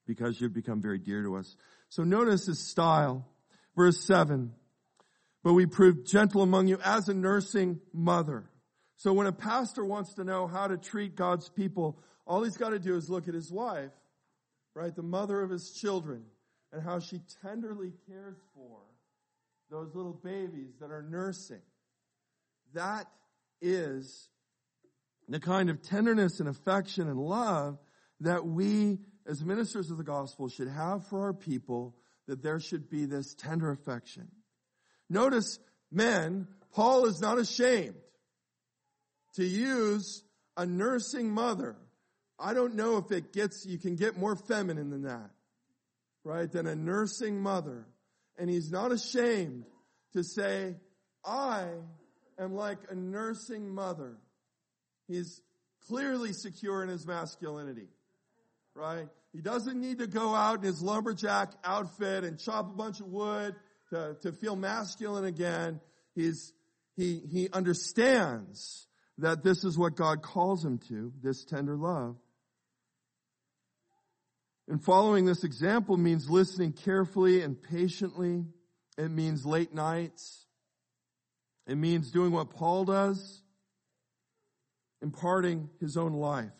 because 0.09 0.41
you've 0.41 0.55
become 0.55 0.81
very 0.81 0.99
dear 0.99 1.23
to 1.23 1.37
us. 1.37 1.55
So 1.91 2.03
notice 2.03 2.47
his 2.47 2.59
style. 2.59 3.29
Verse 3.77 4.01
7. 4.05 4.53
But 5.45 5.53
we 5.53 5.67
proved 5.67 6.09
gentle 6.09 6.43
among 6.43 6.67
you 6.67 6.79
as 6.85 7.09
a 7.09 7.15
nursing 7.15 7.79
mother. 7.93 8.51
So 8.97 9.13
when 9.13 9.29
a 9.29 9.33
pastor 9.33 9.85
wants 9.85 10.15
to 10.15 10.25
know 10.25 10.49
how 10.49 10.67
to 10.67 10.77
treat 10.77 11.15
God's 11.15 11.49
people, 11.49 12.01
all 12.27 12.43
he's 12.43 12.57
got 12.57 12.71
to 12.71 12.81
do 12.81 12.97
is 12.97 13.09
look 13.09 13.29
at 13.29 13.35
his 13.35 13.53
wife, 13.53 13.93
right? 14.75 14.95
The 14.95 15.05
mother 15.05 15.41
of 15.41 15.51
his 15.51 15.71
children, 15.71 16.25
and 16.73 16.83
how 16.83 16.99
she 16.99 17.21
tenderly 17.43 17.93
cares 18.09 18.37
for 18.55 18.79
those 19.71 19.95
little 19.95 20.19
babies 20.25 20.73
that 20.81 20.91
are 20.91 21.03
nursing. 21.03 21.63
That 22.75 23.07
is 23.61 24.29
the 25.29 25.39
kind 25.39 25.71
of 25.71 25.83
tenderness 25.83 26.41
and 26.41 26.49
affection 26.49 27.09
and 27.09 27.21
love 27.21 27.79
that 28.21 28.45
we 28.45 28.99
as 29.29 29.45
ministers 29.45 29.91
of 29.91 29.99
the 29.99 30.05
gospel 30.05 30.49
should 30.49 30.69
have 30.69 31.07
for 31.07 31.23
our 31.25 31.33
people, 31.33 31.95
that 32.27 32.43
there 32.43 32.59
should 32.59 32.89
be 32.89 33.05
this 33.05 33.35
tender 33.35 33.71
affection. 33.71 34.29
Notice, 35.11 35.59
men, 35.93 36.49
Paul 36.73 37.07
is 37.07 37.21
not 37.21 37.39
ashamed 37.39 37.95
to 39.35 39.45
use 39.45 40.23
a 40.57 40.67
nursing 40.67 41.31
mother. 41.31 41.77
I 42.39 42.55
don't 42.55 42.75
know 42.75 42.97
if 42.99 43.13
it 43.13 43.33
gets, 43.33 43.67
you 43.67 43.79
can 43.79 43.97
get 43.97 44.17
more 44.17 44.37
feminine 44.37 44.91
than 44.91 45.03
that, 45.03 45.31
right? 46.25 46.51
Than 46.51 46.67
a 46.67 46.75
nursing 46.75 47.41
mother. 47.41 47.87
And 48.39 48.49
he's 48.49 48.71
not 48.71 48.93
ashamed 48.93 49.65
to 50.13 50.23
say, 50.23 50.77
I 51.25 51.67
am 52.39 52.55
like 52.55 52.79
a 52.91 52.95
nursing 52.95 53.75
mother. 53.75 54.17
He's 55.07 55.41
clearly 55.87 56.33
secure 56.33 56.83
in 56.83 56.89
his 56.89 57.07
masculinity, 57.07 57.89
right? 58.79 59.09
He 59.33 59.41
doesn't 59.41 59.79
need 59.81 59.99
to 59.99 60.07
go 60.07 60.35
out 60.35 60.59
in 60.59 60.63
his 60.63 60.81
lumberjack 60.81 61.53
outfit 61.65 62.25
and 62.25 62.39
chop 62.39 62.71
a 62.71 62.77
bunch 62.77 63.01
of 63.01 63.07
wood 63.07 63.55
to, 63.91 64.17
to 64.23 64.33
feel 64.33 64.57
masculine 64.57 65.25
again. 65.25 65.81
He's, 66.15 66.53
he, 66.97 67.21
he 67.31 67.49
understands 67.53 68.87
that 69.19 69.43
this 69.43 69.65
is 69.65 69.77
what 69.77 69.97
God 69.97 70.23
calls 70.23 70.65
him 70.65 70.79
to, 70.89 71.13
this 71.23 71.45
tender 71.45 71.77
love. 71.77 72.17
And 74.69 74.83
following 74.83 75.25
this 75.25 75.45
example 75.45 75.97
means 75.97 76.29
listening 76.29 76.73
carefully 76.73 77.43
and 77.43 77.61
patiently. 77.61 78.45
It 78.97 79.11
means 79.11 79.47
late 79.47 79.75
nights. 79.75 80.45
It 81.67 81.77
means 81.77 82.11
doing 82.11 82.33
what 82.33 82.51
Paul 82.51 82.85
does, 82.85 83.43
imparting 85.03 85.69
his 85.81 85.97
own 85.97 86.15
life. 86.15 86.51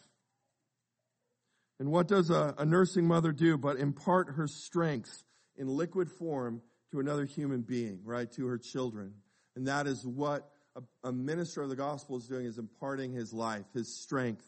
And 1.81 1.91
what 1.91 2.09
does 2.09 2.31
a, 2.31 2.55
a, 2.59 2.65
nursing 2.65 3.07
mother 3.07 3.33
do 3.33 3.57
but 3.57 3.79
impart 3.79 4.31
her 4.35 4.49
strength 4.49 5.25
in 5.57 5.69
liquid 5.69 6.11
form 6.11 6.61
to 6.91 6.99
another 6.99 7.25
human 7.25 7.63
being, 7.63 8.01
right? 8.05 8.31
To 8.33 8.47
her 8.47 8.59
children. 8.59 9.15
And 9.55 9.69
that 9.69 9.87
is 9.87 10.05
what 10.05 10.49
a, 10.75 11.09
a 11.09 11.13
minister 11.13 11.63
of 11.63 11.69
the 11.69 11.77
gospel 11.77 12.17
is 12.17 12.27
doing 12.27 12.47
is 12.47 12.59
imparting 12.59 13.13
his 13.13 13.33
life, 13.33 13.65
his 13.75 13.95
strength 13.95 14.45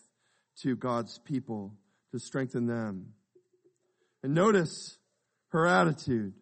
to 0.62 0.74
God's 0.74 1.18
people 1.18 1.74
to 2.12 2.18
strengthen 2.18 2.66
them. 2.66 3.12
And 4.22 4.34
notice 4.34 4.98
her 5.48 5.66
attitude. 5.66 6.34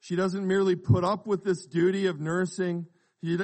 She 0.00 0.16
doesn't 0.16 0.46
merely 0.46 0.76
put 0.76 1.04
up 1.04 1.26
with 1.26 1.44
this 1.44 1.66
duty 1.66 2.06
of 2.06 2.20
nursing. 2.20 2.86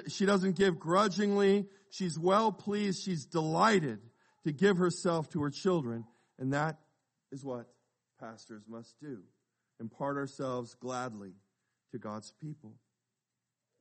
She 0.09 0.25
doesn't 0.25 0.57
give 0.57 0.79
grudgingly. 0.79 1.67
She's 1.91 2.19
well 2.19 2.53
pleased. 2.53 3.03
She's 3.03 3.27
delighted 3.27 3.99
to 4.45 4.53
give 4.53 4.79
herself 4.79 5.29
to 5.31 5.43
her 5.43 5.51
children. 5.51 6.05
And 6.39 6.53
that 6.53 6.79
is 7.33 7.45
what 7.45 7.67
pastors 8.21 8.63
must 8.69 8.99
do. 9.01 9.19
Impart 9.81 10.17
ourselves 10.17 10.75
gladly 10.75 11.33
to 11.93 11.99
God's 11.99 12.33
people. 12.41 12.75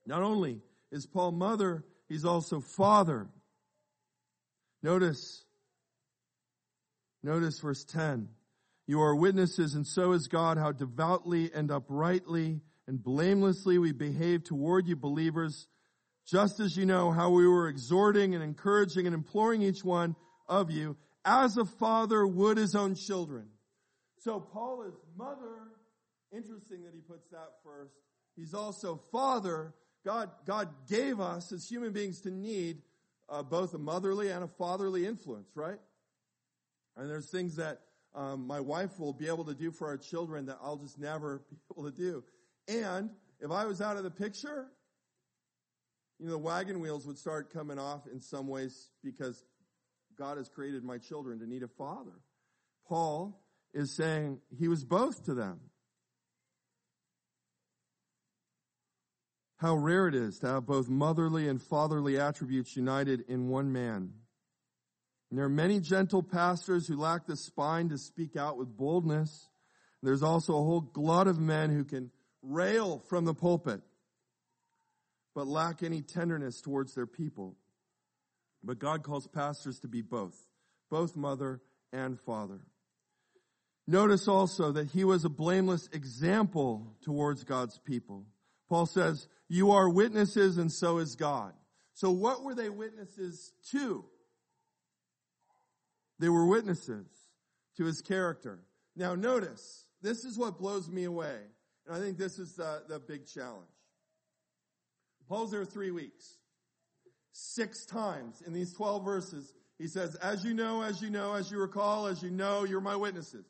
Not 0.06 0.22
only 0.22 0.62
is 0.92 1.06
Paul 1.06 1.32
mother, 1.32 1.84
he's 2.10 2.26
also 2.26 2.60
father. 2.60 3.28
Notice, 4.82 5.46
notice 7.24 7.60
verse 7.60 7.84
10. 7.86 8.28
You 8.86 9.02
are 9.02 9.16
witnesses 9.16 9.76
and 9.76 9.88
so 9.88 10.12
is 10.12 10.28
God 10.28 10.58
how 10.58 10.72
devoutly 10.74 11.52
and 11.54 11.72
uprightly 11.72 12.60
and 12.86 13.02
blamelessly 13.02 13.78
we 13.78 13.94
behave 13.94 14.44
toward 14.44 14.88
you 14.88 14.98
believers, 14.98 15.68
just 16.28 16.60
as 16.60 16.76
you 16.76 16.86
know 16.86 17.12
how 17.12 17.30
we 17.30 17.48
were 17.48 17.70
exhorting 17.70 18.36
and 18.36 18.44
encouraging 18.44 19.06
and 19.06 19.14
imploring 19.14 19.62
each 19.62 19.86
one 19.86 20.18
of 20.50 20.70
you 20.70 20.98
as 21.26 21.58
a 21.58 21.66
father 21.66 22.26
would 22.26 22.58
his 22.58 22.76
own 22.76 22.96
children. 22.96 23.48
So 24.20 24.40
Paul 24.40 24.84
is 24.84 24.94
mother. 25.18 25.70
Interesting 26.32 26.84
that 26.84 26.94
he 26.94 27.02
puts 27.02 27.30
that 27.30 27.50
first. 27.64 27.94
He's 28.36 28.54
also 28.54 29.02
father. 29.12 29.74
God, 30.06 30.32
God 30.46 30.70
gave 30.90 31.20
us 31.20 31.52
as 31.52 31.68
human 31.68 31.94
beings 31.94 32.22
to 32.22 32.32
need 32.32 32.82
uh, 33.30 33.44
both 33.44 33.74
a 33.74 33.78
motherly 33.78 34.30
and 34.30 34.44
a 34.44 34.48
fatherly 34.48 35.06
influence, 35.06 35.52
right? 35.56 35.80
And 36.98 37.10
there's 37.10 37.30
things 37.30 37.56
that 37.56 37.82
um, 38.16 38.46
my 38.46 38.60
wife 38.60 39.00
will 39.00 39.14
be 39.14 39.28
able 39.28 39.46
to 39.46 39.54
do 39.54 39.72
for 39.72 39.88
our 39.88 39.98
children 39.98 40.46
that 40.48 40.58
I'll 40.62 40.78
just 40.78 41.00
never 41.00 41.44
be 41.50 41.58
able 41.72 41.92
to 41.92 41.98
do. 41.98 42.24
And 42.68 43.10
if 43.40 43.52
I 43.52 43.66
was 43.66 43.82
out 43.82 43.98
of 43.98 44.04
the 44.04 44.12
picture, 44.12 44.68
you 46.20 46.28
know, 46.28 46.34
the 46.34 46.38
wagon 46.38 46.80
wheels 46.80 47.06
would 47.08 47.18
start 47.18 47.52
coming 47.52 47.80
off 47.80 48.08
in 48.12 48.22
some 48.22 48.48
ways 48.48 48.90
because 49.04 49.44
God 50.18 50.38
has 50.38 50.50
created 50.50 50.84
my 50.84 50.98
children 50.98 51.40
to 51.40 51.48
need 51.48 51.64
a 51.64 51.68
father. 51.68 52.20
Paul 52.88 53.40
is 53.74 53.96
saying 53.96 54.40
he 54.58 54.68
was 54.68 54.84
both 54.84 55.26
to 55.26 55.34
them. 55.34 55.60
How 59.58 59.76
rare 59.76 60.08
it 60.08 60.16
is 60.16 60.40
to 60.40 60.48
have 60.48 60.66
both 60.66 60.90
motherly 60.90 61.48
and 61.48 61.62
fatherly 61.62 62.20
attributes 62.20 62.76
united 62.76 63.22
in 63.30 63.48
one 63.48 63.72
man. 63.72 64.14
And 65.30 65.40
there 65.40 65.46
are 65.46 65.50
many 65.50 65.80
gentle 65.80 66.22
pastors 66.22 66.88
who 66.88 66.98
lack 66.98 67.26
the 67.26 67.38
spine 67.38 67.90
to 67.90 67.98
speak 67.98 68.36
out 68.36 68.58
with 68.58 68.76
boldness. 68.76 69.50
There's 70.04 70.22
also 70.22 70.54
a 70.54 70.64
whole 70.64 70.82
glut 70.82 71.28
of 71.28 71.40
men 71.40 71.70
who 71.70 71.86
can 71.86 72.12
rail 72.42 73.00
from 73.08 73.24
the 73.26 73.34
pulpit, 73.34 73.82
but 75.34 75.48
lack 75.48 75.82
any 75.82 76.02
tenderness 76.02 76.62
towards 76.62 76.94
their 76.94 77.08
people. 77.08 77.56
But 78.64 78.80
God 78.80 79.04
calls 79.04 79.28
pastors 79.28 79.80
to 79.80 79.88
be 79.88 80.02
both, 80.02 80.38
both 80.90 81.16
mother 81.16 81.62
and 81.92 82.20
father. 82.20 82.62
Notice 83.86 84.28
also 84.28 84.72
that 84.72 84.92
he 84.92 85.04
was 85.04 85.26
a 85.26 85.30
blameless 85.30 85.90
example 85.92 86.96
towards 87.02 87.44
God's 87.44 87.78
people. 87.80 88.26
Paul 88.70 88.86
says, 88.86 89.28
you 89.50 89.72
are 89.72 89.90
witnesses 89.90 90.58
and 90.58 90.72
so 90.72 91.00
is 91.00 91.16
God. 91.16 91.54
So 91.94 92.10
what 92.10 92.44
were 92.44 92.56
they 92.56 92.70
witnesses 92.70 93.52
to? 93.72 94.06
They 96.20 96.30
were 96.30 96.46
witnesses 96.46 97.06
to 97.78 97.84
his 97.84 98.02
character. 98.02 98.60
Now 98.96 99.16
notice, 99.16 99.86
this 100.02 100.24
is 100.24 100.38
what 100.38 100.58
blows 100.58 100.90
me 100.90 101.04
away. 101.04 101.38
And 101.86 101.96
I 101.96 102.00
think 102.00 102.18
this 102.18 102.40
is 102.40 102.54
the, 102.54 102.84
the 102.88 103.00
big 103.00 103.28
challenge. 103.28 103.68
Paul's 105.28 105.52
there 105.52 105.66
three 105.66 105.92
weeks. 105.92 106.38
Six 107.34 107.86
times 107.86 108.42
in 108.46 108.54
these 108.54 108.74
12 108.74 109.04
verses, 109.04 109.54
he 109.80 109.88
says, 109.88 110.16
as 110.16 110.46
you 110.46 110.54
know, 110.54 110.84
as 110.84 111.02
you 111.02 111.10
know, 111.10 111.34
as 111.34 111.52
you 111.52 111.60
recall, 111.60 112.08
as 112.08 112.22
you 112.22 112.30
know, 112.30 112.64
you're 112.64 112.80
my 112.80 112.96
witnesses. 112.96 113.46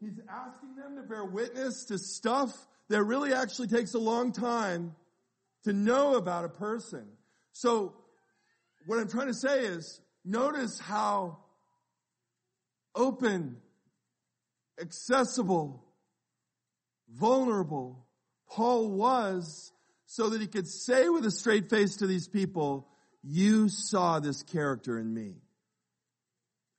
He's 0.00 0.20
asking 0.28 0.76
them 0.76 0.96
to 0.96 1.02
bear 1.02 1.24
witness 1.24 1.86
to 1.86 1.98
stuff 1.98 2.52
that 2.90 3.02
really 3.02 3.32
actually 3.32 3.68
takes 3.68 3.94
a 3.94 3.98
long 3.98 4.32
time 4.32 4.94
to 5.64 5.72
know 5.72 6.16
about 6.16 6.44
a 6.44 6.48
person. 6.50 7.06
So 7.52 7.94
what 8.86 8.98
I'm 8.98 9.08
trying 9.08 9.28
to 9.28 9.34
say 9.34 9.64
is 9.64 10.00
notice 10.24 10.78
how 10.78 11.38
open, 12.94 13.56
accessible, 14.80 15.82
vulnerable 17.08 18.04
Paul 18.50 18.90
was 18.90 19.72
so 20.14 20.28
that 20.28 20.40
he 20.40 20.46
could 20.46 20.68
say 20.68 21.08
with 21.08 21.26
a 21.26 21.30
straight 21.32 21.68
face 21.68 21.96
to 21.96 22.06
these 22.06 22.28
people, 22.28 22.86
you 23.24 23.68
saw 23.68 24.20
this 24.20 24.44
character 24.44 24.96
in 24.96 25.12
me. 25.12 25.34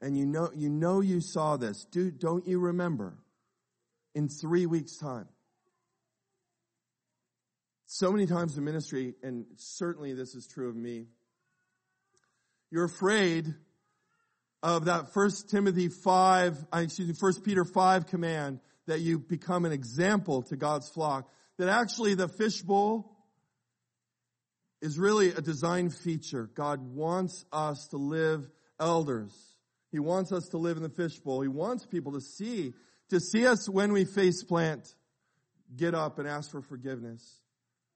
And 0.01 0.17
you 0.17 0.25
know, 0.25 0.51
you 0.55 0.69
know 0.69 1.01
you 1.01 1.19
saw 1.19 1.57
this. 1.57 1.83
Do, 1.91 2.11
don't 2.11 2.47
you 2.47 2.59
remember? 2.59 3.17
In 4.13 4.29
three 4.29 4.65
weeks 4.65 4.95
time. 4.95 5.27
So 7.87 8.09
many 8.09 8.25
times 8.25 8.57
in 8.57 8.63
ministry, 8.63 9.15
and 9.21 9.45
certainly 9.57 10.13
this 10.13 10.33
is 10.33 10.47
true 10.47 10.69
of 10.69 10.75
me, 10.77 11.07
you're 12.71 12.85
afraid 12.85 13.53
of 14.63 14.85
that 14.85 15.13
first 15.13 15.49
Timothy 15.49 15.89
5, 15.89 16.67
uh, 16.73 16.77
excuse 16.77 17.09
me, 17.09 17.13
first 17.13 17.43
Peter 17.43 17.65
5 17.65 18.07
command 18.07 18.61
that 18.87 19.01
you 19.01 19.19
become 19.19 19.65
an 19.65 19.73
example 19.73 20.43
to 20.43 20.55
God's 20.55 20.87
flock. 20.87 21.29
That 21.57 21.67
actually 21.67 22.13
the 22.13 22.29
fishbowl 22.29 23.11
is 24.81 24.99
really 24.99 25.29
a 25.29 25.41
design 25.41 25.89
feature. 25.89 26.49
God 26.53 26.81
wants 26.81 27.45
us 27.51 27.87
to 27.87 27.97
live 27.97 28.47
elders. 28.79 29.33
He 29.91 29.99
wants 29.99 30.31
us 30.31 30.49
to 30.49 30.57
live 30.57 30.77
in 30.77 30.83
the 30.83 30.89
fishbowl. 30.89 31.41
He 31.41 31.47
wants 31.47 31.85
people 31.85 32.13
to 32.13 32.21
see, 32.21 32.73
to 33.09 33.19
see 33.19 33.47
us 33.47 33.69
when 33.69 33.93
we 33.93 34.05
face 34.05 34.43
plant, 34.43 34.93
get 35.75 35.95
up 35.95 36.19
and 36.19 36.27
ask 36.27 36.51
for 36.51 36.61
forgiveness. 36.61 37.39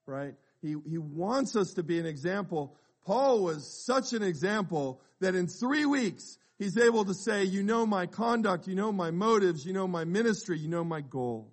Right? 0.06 0.34
He, 0.62 0.74
he 0.88 0.98
wants 0.98 1.56
us 1.56 1.74
to 1.74 1.82
be 1.82 1.98
an 1.98 2.06
example. 2.06 2.76
Paul 3.04 3.42
was 3.42 3.66
such 3.84 4.12
an 4.12 4.22
example 4.22 5.00
that 5.20 5.34
in 5.34 5.46
three 5.46 5.86
weeks, 5.86 6.38
he's 6.58 6.76
able 6.76 7.04
to 7.04 7.14
say, 7.14 7.44
you 7.44 7.62
know 7.62 7.86
my 7.86 8.06
conduct, 8.06 8.66
you 8.66 8.74
know 8.74 8.92
my 8.92 9.10
motives, 9.10 9.64
you 9.64 9.72
know 9.72 9.86
my 9.86 10.04
ministry, 10.04 10.58
you 10.58 10.68
know 10.68 10.84
my 10.84 11.00
goal. 11.00 11.52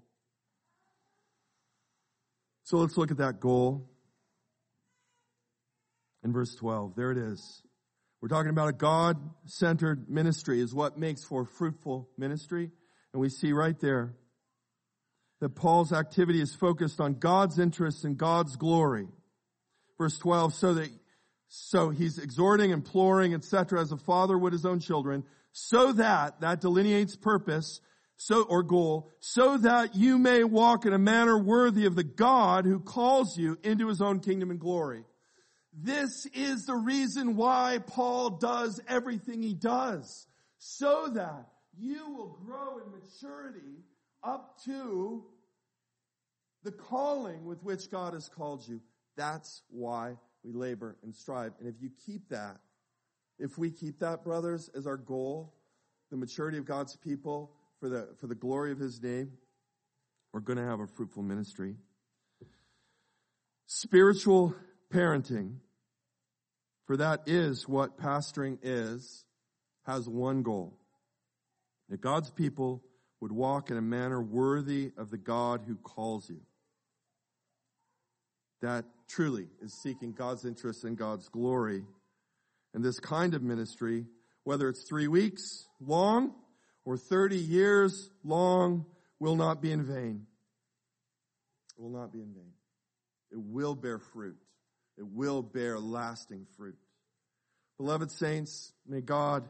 So 2.63 2.77
let's 2.77 2.97
look 2.97 3.11
at 3.11 3.17
that 3.17 3.39
goal 3.39 3.89
in 6.27 6.33
verse 6.33 6.53
12. 6.55 6.95
There 6.95 7.11
it 7.11 7.17
is. 7.17 7.63
We're 8.21 8.27
talking 8.27 8.49
about 8.49 8.69
a 8.69 8.73
God-centered 8.73 10.09
ministry 10.09 10.59
is 10.59 10.73
what 10.73 10.97
makes 10.97 11.23
for 11.23 11.45
fruitful 11.45 12.09
ministry. 12.17 12.69
And 13.13 13.21
we 13.21 13.29
see 13.29 13.53
right 13.53 13.79
there 13.79 14.13
that 15.39 15.55
Paul's 15.55 15.93
activity 15.93 16.41
is 16.41 16.53
focused 16.53 16.99
on 16.99 17.13
God's 17.13 17.59
interests 17.59 18.03
and 18.03 18.17
God's 18.17 18.55
glory. 18.57 19.07
Verse 19.97 20.17
12, 20.17 20.53
so 20.53 20.73
that, 20.73 20.89
so 21.47 21.89
he's 21.89 22.17
exhorting, 22.17 22.71
imploring, 22.71 23.33
etc. 23.33 23.79
as 23.79 23.91
a 23.91 23.97
father 23.97 24.37
would 24.37 24.51
his 24.51 24.65
own 24.65 24.79
children, 24.79 25.23
so 25.53 25.93
that, 25.93 26.41
that 26.41 26.59
delineates 26.59 27.15
purpose, 27.15 27.79
so, 28.17 28.43
or 28.43 28.63
goal, 28.63 29.11
so 29.19 29.57
that 29.57 29.95
you 29.95 30.17
may 30.17 30.43
walk 30.43 30.85
in 30.85 30.93
a 30.93 30.99
manner 30.99 31.37
worthy 31.37 31.85
of 31.85 31.95
the 31.95 32.03
God 32.03 32.65
who 32.65 32.79
calls 32.79 33.37
you 33.37 33.57
into 33.63 33.87
his 33.87 34.01
own 34.01 34.19
kingdom 34.19 34.51
and 34.51 34.59
glory. 34.59 35.03
This 35.79 36.25
is 36.33 36.65
the 36.65 36.75
reason 36.75 37.35
why 37.35 37.79
Paul 37.85 38.31
does 38.31 38.81
everything 38.87 39.43
he 39.43 39.53
does. 39.53 40.25
So 40.57 41.09
that 41.13 41.49
you 41.77 42.09
will 42.09 42.39
grow 42.43 42.79
in 42.79 42.91
maturity 42.91 43.83
up 44.23 44.57
to 44.65 45.23
the 46.63 46.71
calling 46.71 47.45
with 47.45 47.61
which 47.63 47.91
God 47.91 48.15
has 48.15 48.27
called 48.27 48.67
you. 48.67 48.81
That's 49.15 49.61
why 49.69 50.15
we 50.43 50.51
labor 50.51 50.97
and 51.03 51.13
strive. 51.13 51.53
And 51.59 51.67
if 51.67 51.75
you 51.79 51.91
keep 52.07 52.29
that, 52.29 52.57
if 53.37 53.59
we 53.59 53.69
keep 53.69 53.99
that, 53.99 54.23
brothers, 54.23 54.71
as 54.75 54.87
our 54.87 54.97
goal, 54.97 55.53
the 56.09 56.17
maturity 56.17 56.57
of 56.57 56.65
God's 56.65 56.95
people 56.95 57.51
for 57.79 57.87
the, 57.87 58.09
for 58.19 58.25
the 58.25 58.35
glory 58.35 58.71
of 58.71 58.79
His 58.79 58.99
name, 59.01 59.31
we're 60.33 60.39
going 60.39 60.57
to 60.57 60.65
have 60.65 60.79
a 60.79 60.87
fruitful 60.87 61.21
ministry. 61.21 61.75
Spiritual 63.67 64.55
parenting 64.91 65.57
for 66.87 66.97
that 66.97 67.23
is 67.27 67.67
what 67.67 67.99
pastoring 67.99 68.57
is, 68.63 69.25
has 69.85 70.07
one 70.07 70.41
goal. 70.41 70.73
That 71.89 72.01
God's 72.01 72.31
people 72.31 72.81
would 73.19 73.31
walk 73.31 73.69
in 73.69 73.77
a 73.77 73.81
manner 73.81 74.21
worthy 74.21 74.91
of 74.97 75.11
the 75.11 75.17
God 75.17 75.61
who 75.67 75.75
calls 75.75 76.29
you. 76.29 76.39
That 78.61 78.85
truly 79.09 79.47
is 79.61 79.73
seeking 79.73 80.13
God's 80.13 80.45
interest 80.45 80.85
and 80.85 80.97
God's 80.97 81.27
glory. 81.27 81.83
And 82.73 82.83
this 82.83 82.99
kind 82.99 83.33
of 83.33 83.43
ministry, 83.43 84.05
whether 84.43 84.69
it's 84.69 84.83
three 84.83 85.07
weeks 85.07 85.67
long 85.81 86.33
or 86.85 86.97
30 86.97 87.35
years 87.37 88.09
long, 88.23 88.85
will 89.19 89.35
not 89.35 89.61
be 89.61 89.71
in 89.71 89.83
vain. 89.83 90.25
It 91.77 91.81
will 91.81 91.89
not 91.89 92.13
be 92.13 92.19
in 92.19 92.33
vain. 92.33 92.53
It 93.31 93.39
will 93.39 93.75
bear 93.75 93.99
fruit. 93.99 94.37
It 94.97 95.05
will 95.05 95.41
bear 95.41 95.79
lasting 95.79 96.47
fruit. 96.57 96.77
Beloved 97.77 98.11
saints, 98.11 98.73
may 98.87 99.01
God 99.01 99.47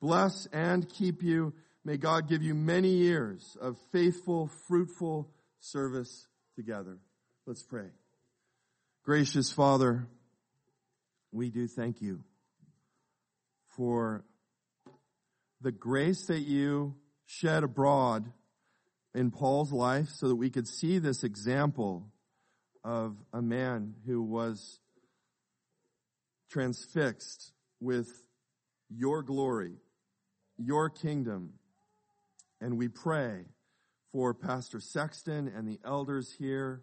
bless 0.00 0.46
and 0.52 0.88
keep 0.88 1.22
you. 1.22 1.52
May 1.84 1.96
God 1.96 2.28
give 2.28 2.42
you 2.42 2.54
many 2.54 2.90
years 2.90 3.56
of 3.60 3.76
faithful, 3.90 4.50
fruitful 4.68 5.28
service 5.58 6.28
together. 6.54 6.98
Let's 7.46 7.62
pray. 7.62 7.88
Gracious 9.04 9.50
Father, 9.52 10.06
we 11.32 11.50
do 11.50 11.66
thank 11.66 12.00
you 12.00 12.20
for 13.76 14.24
the 15.60 15.72
grace 15.72 16.26
that 16.26 16.40
you 16.40 16.94
shed 17.26 17.64
abroad 17.64 18.30
in 19.14 19.30
Paul's 19.30 19.72
life 19.72 20.08
so 20.10 20.28
that 20.28 20.36
we 20.36 20.50
could 20.50 20.68
see 20.68 20.98
this 20.98 21.24
example 21.24 22.06
of 22.84 23.16
a 23.32 23.42
man 23.42 23.94
who 24.06 24.22
was 24.22 24.78
transfixed 26.50 27.52
with 27.80 28.08
your 28.88 29.22
glory, 29.22 29.76
your 30.56 30.88
kingdom. 30.90 31.54
And 32.60 32.78
we 32.78 32.88
pray 32.88 33.46
for 34.12 34.32
Pastor 34.32 34.80
Sexton 34.80 35.48
and 35.48 35.66
the 35.66 35.80
elders 35.84 36.34
here. 36.38 36.82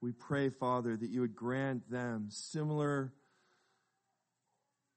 We 0.00 0.12
pray, 0.12 0.48
Father, 0.48 0.96
that 0.96 1.10
you 1.10 1.20
would 1.20 1.34
grant 1.34 1.90
them 1.90 2.28
similar, 2.30 3.12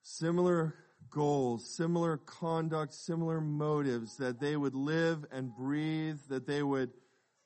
similar 0.01 0.75
goals, 1.09 1.75
similar 1.75 2.17
conduct, 2.17 2.93
similar 2.93 3.41
motives, 3.41 4.17
that 4.17 4.39
they 4.39 4.55
would 4.55 4.75
live 4.75 5.25
and 5.31 5.55
breathe, 5.55 6.19
that 6.29 6.47
they 6.47 6.61
would 6.61 6.91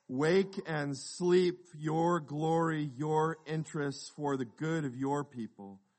wake 0.08 0.60
and 0.66 0.98
sleep 0.98 1.60
your 1.78 2.20
glory, 2.20 2.90
your 2.98 3.38
interests 3.46 4.12
for 4.16 4.38
the 4.38 4.46
good 4.46 4.86
of 4.86 4.96
your 4.96 5.24
people. 5.24 5.80